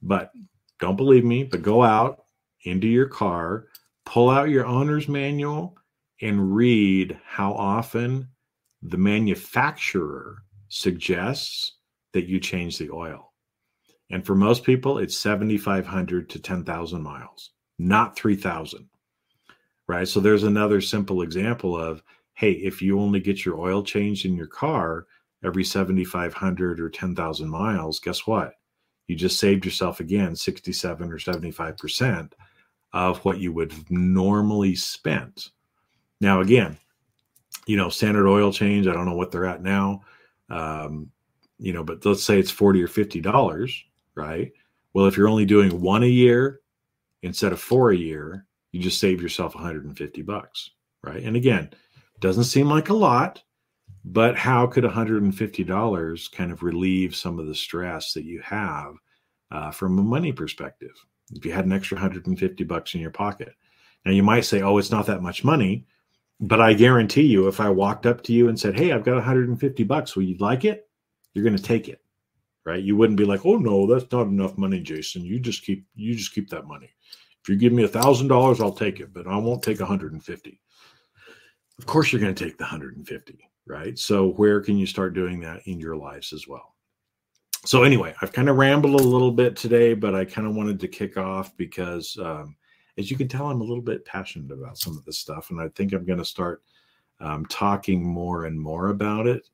[0.00, 0.32] But
[0.80, 2.24] don't believe me but go out
[2.64, 3.66] into your car
[4.06, 5.76] pull out your owner's manual
[6.22, 8.28] and read how often
[8.80, 11.76] the manufacturer suggests
[12.12, 13.32] that you change the oil.
[14.10, 18.88] And for most people, it's 7,500 to 10,000 miles, not 3,000.
[19.88, 20.06] Right.
[20.06, 22.02] So there's another simple example of
[22.34, 25.06] hey, if you only get your oil changed in your car
[25.44, 28.54] every 7,500 or 10,000 miles, guess what?
[29.06, 32.32] You just saved yourself again 67 or 75%
[32.92, 35.50] of what you would have normally spent
[36.22, 36.78] now, again,
[37.66, 40.02] you know, standard oil change, I don't know what they're at now.
[40.48, 41.10] Um,
[41.58, 44.52] you know, but let's say it's 40 or 50 dollars, right?
[44.94, 46.60] Well, if you're only doing one a year
[47.22, 50.70] instead of four a year, you just save yourself 150 bucks,
[51.02, 51.22] right?
[51.22, 51.70] And again,
[52.20, 53.42] doesn't seem like a lot,
[54.04, 58.94] but how could 150 dollars kind of relieve some of the stress that you have
[59.50, 60.94] uh, from a money perspective?
[61.32, 63.54] If you had an extra 150 bucks in your pocket,
[64.04, 65.86] now you might say, "Oh, it's not that much money,"
[66.42, 69.14] But I guarantee you, if I walked up to you and said, "Hey, I've got
[69.14, 70.88] 150 bucks, will you like it?"
[71.32, 72.02] You're going to take it,
[72.66, 72.82] right?
[72.82, 75.24] You wouldn't be like, "Oh no, that's not enough money, Jason.
[75.24, 76.90] You just keep you just keep that money.
[77.42, 80.60] If you give me a thousand dollars, I'll take it, but I won't take 150."
[81.78, 83.98] Of course, you're going to take the 150, right?
[83.98, 86.74] So where can you start doing that in your lives as well?
[87.64, 90.80] So anyway, I've kind of rambled a little bit today, but I kind of wanted
[90.80, 92.56] to kick off because um,
[92.98, 95.60] as you can tell, I'm a little bit passionate about some of this stuff, and
[95.60, 96.62] I think I'm going to start
[97.20, 99.48] um, talking more and more about it.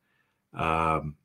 [0.55, 1.17] Um,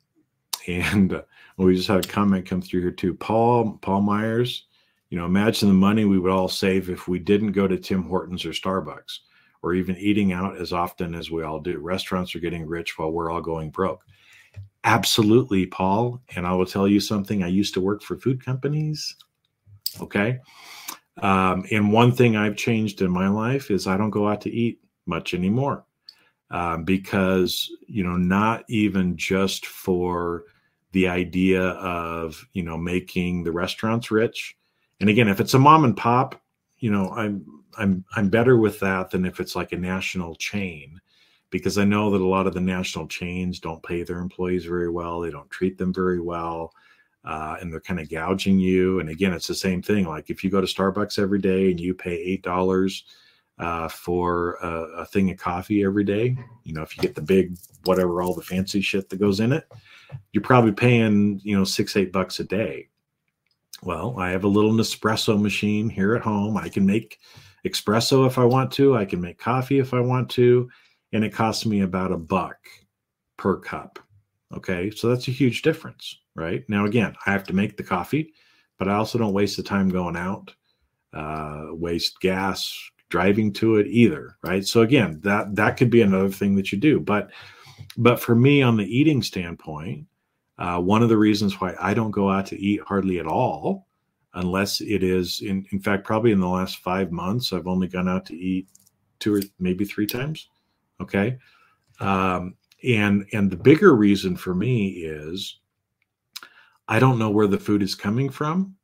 [0.66, 1.22] and uh,
[1.56, 3.14] we just had a comment come through here too.
[3.14, 4.66] Paul Paul Myers,
[5.10, 8.02] you know, imagine the money we would all save if we didn't go to Tim
[8.02, 9.18] Hortons or Starbucks,
[9.62, 11.78] or even eating out as often as we all do.
[11.78, 14.04] Restaurants are getting rich while we're all going broke.
[14.84, 16.20] Absolutely, Paul.
[16.36, 17.42] And I will tell you something.
[17.42, 19.16] I used to work for food companies.
[20.00, 20.38] Okay.
[21.18, 24.50] Um, and one thing I've changed in my life is I don't go out to
[24.50, 25.84] eat much anymore
[26.50, 30.44] um, because, you know, not even just for
[30.92, 34.56] the idea of, you know, making the restaurants rich.
[35.00, 36.40] And again, if it's a mom and pop,
[36.78, 37.44] you know, I'm,
[37.78, 41.00] I'm, I'm better with that than if it's like a national chain
[41.50, 44.90] because I know that a lot of the national chains don't pay their employees very
[44.90, 45.20] well.
[45.20, 46.72] They don't treat them very well
[47.24, 49.00] uh, and they're kind of gouging you.
[49.00, 50.06] And again, it's the same thing.
[50.06, 53.04] Like if you go to Starbucks every day and you pay eight dollars
[53.58, 57.22] uh, for a, a, thing of coffee every day, you know, if you get the
[57.22, 59.66] big whatever all the fancy shit that goes in it,
[60.32, 62.88] you're probably paying you know six eight bucks a day.
[63.82, 66.56] Well, I have a little Nespresso machine here at home.
[66.56, 67.18] I can make
[67.66, 68.96] espresso if I want to.
[68.96, 70.70] I can make coffee if I want to,
[71.12, 72.56] and it costs me about a buck
[73.36, 73.98] per cup.
[74.54, 76.64] Okay, so that's a huge difference right?
[76.68, 78.32] Now, again, I have to make the coffee,
[78.78, 80.54] but I also don't waste the time going out,
[81.12, 82.76] uh, waste gas
[83.08, 84.66] driving to it either, right?
[84.66, 87.00] So again, that that could be another thing that you do.
[87.00, 87.30] But
[87.96, 90.06] But for me, on the eating standpoint,
[90.58, 93.86] uh, one of the reasons why I don't go out to eat hardly at all,
[94.34, 98.08] unless it is, in, in fact, probably in the last five months, I've only gone
[98.08, 98.68] out to eat
[99.20, 100.48] two or maybe three times.
[101.00, 101.38] Okay.
[102.00, 105.60] Um, and and the bigger reason for me is
[106.86, 108.76] I don't know where the food is coming from,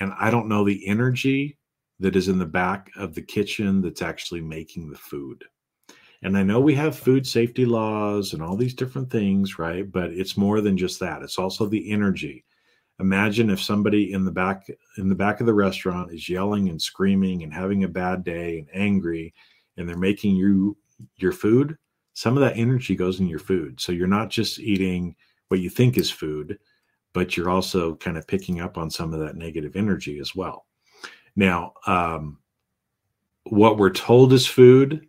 [0.00, 1.58] and I don't know the energy
[2.00, 5.44] that is in the back of the kitchen that's actually making the food.
[6.22, 9.90] And I know we have food safety laws and all these different things, right?
[9.90, 11.22] But it's more than just that.
[11.22, 12.44] It's also the energy.
[13.00, 14.66] Imagine if somebody in the back
[14.98, 18.58] in the back of the restaurant is yelling and screaming and having a bad day
[18.58, 19.34] and angry
[19.76, 20.76] and they're making you
[21.16, 21.76] your food,
[22.14, 23.80] some of that energy goes in your food.
[23.80, 25.16] So you're not just eating
[25.48, 26.58] what you think is food,
[27.12, 30.66] but you're also kind of picking up on some of that negative energy as well.
[31.36, 32.38] Now, um,
[33.44, 35.08] what we're told is food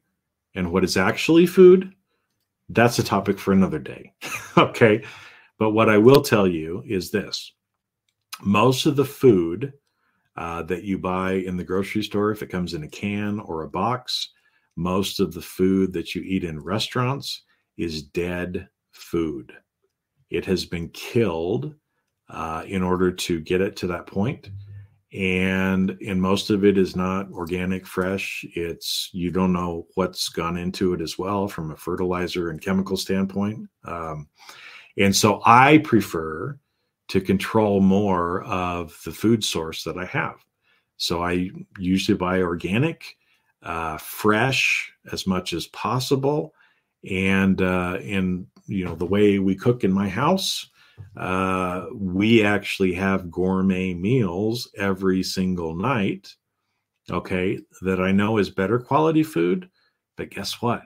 [0.56, 1.93] and what is actually food,
[2.70, 4.14] that's a topic for another day.
[4.58, 5.04] okay.
[5.58, 7.54] But what I will tell you is this
[8.41, 9.74] most of the food
[10.36, 13.64] uh, that you buy in the grocery store, if it comes in a can or
[13.64, 14.30] a box,
[14.76, 17.43] most of the food that you eat in restaurants
[17.78, 19.53] is dead food.
[20.30, 21.74] It has been killed
[22.30, 24.49] uh, in order to get it to that point
[25.13, 28.43] and and most of it is not organic fresh.
[28.55, 32.97] It's you don't know what's gone into it as well from a fertilizer and chemical
[32.97, 33.69] standpoint.
[33.86, 34.28] Um,
[34.97, 36.57] and so i prefer
[37.07, 40.36] to control more of the food source that i have.
[40.97, 43.15] So i usually buy organic
[43.64, 46.53] uh, fresh as much as possible
[47.09, 50.70] and uh, and you know the way we cook in my house
[51.18, 56.34] uh, we actually have gourmet meals every single night.
[57.09, 59.70] Okay, that I know is better quality food,
[60.16, 60.84] but guess what?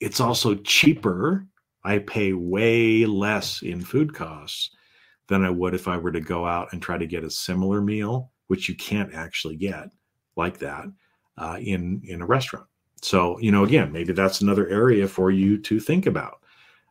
[0.00, 1.46] It's also cheaper.
[1.84, 4.70] I pay way less in food costs
[5.28, 7.80] than I would if I were to go out and try to get a similar
[7.80, 9.88] meal, which you can't actually get
[10.36, 10.86] like that
[11.38, 12.66] uh, in in a restaurant.
[13.02, 16.40] So you know, again, maybe that's another area for you to think about.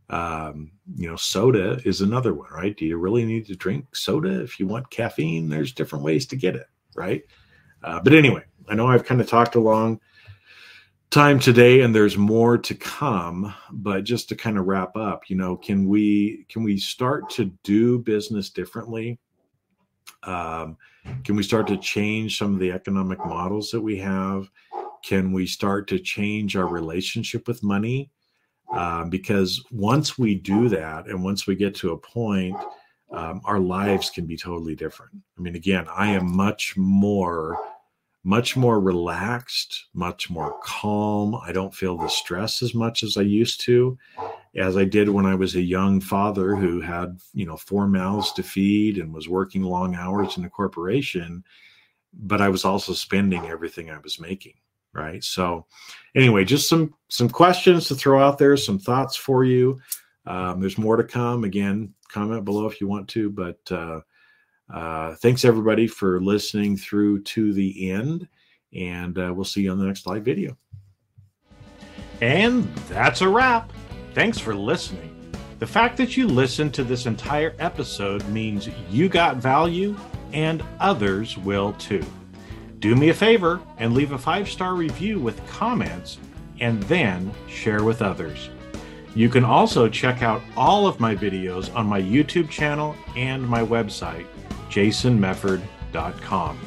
[0.09, 2.75] Um, you know, soda is another one, right?
[2.75, 5.49] Do you really need to drink soda if you want caffeine?
[5.49, 7.23] There's different ways to get it, right?
[7.83, 9.99] Uh, but anyway, I know I've kind of talked a long
[11.09, 13.53] time today, and there's more to come.
[13.71, 17.45] But just to kind of wrap up, you know, can we can we start to
[17.63, 19.19] do business differently?
[20.23, 20.77] Um,
[21.23, 24.49] can we start to change some of the economic models that we have?
[25.03, 28.09] Can we start to change our relationship with money?
[28.73, 32.57] Um, because once we do that and once we get to a point
[33.11, 37.55] um, our lives can be totally different i mean again i am much more
[38.23, 43.21] much more relaxed much more calm i don't feel the stress as much as i
[43.21, 43.95] used to
[44.55, 48.31] as i did when i was a young father who had you know four mouths
[48.31, 51.43] to feed and was working long hours in a corporation
[52.13, 54.53] but i was also spending everything i was making
[54.93, 55.23] right?
[55.23, 55.65] So
[56.15, 59.79] anyway just some some questions to throw out there some thoughts for you.
[60.25, 61.43] Um, there's more to come.
[61.43, 63.99] Again comment below if you want to but uh,
[64.71, 68.27] uh, thanks everybody for listening through to the end
[68.71, 70.55] and uh, we'll see you on the next live video.
[72.21, 73.73] And that's a wrap
[74.13, 75.09] thanks for listening
[75.59, 79.95] the fact that you listened to this entire episode means you got value
[80.33, 82.03] and others will too
[82.83, 86.17] do me a favor and leave a five star review with comments
[86.59, 88.49] and then share with others.
[89.15, 93.61] You can also check out all of my videos on my YouTube channel and my
[93.61, 94.25] website,
[94.69, 96.59] jasonmefford.com.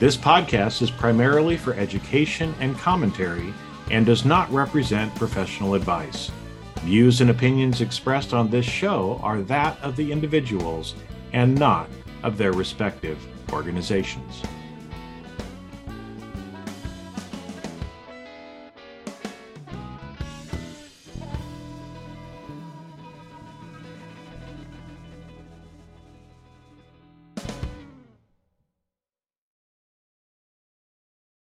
[0.00, 3.52] This podcast is primarily for education and commentary
[3.90, 6.30] and does not represent professional advice.
[6.84, 10.94] Views and opinions expressed on this show are that of the individuals
[11.32, 11.88] and not
[12.22, 13.18] of their respective
[13.54, 14.42] organizations.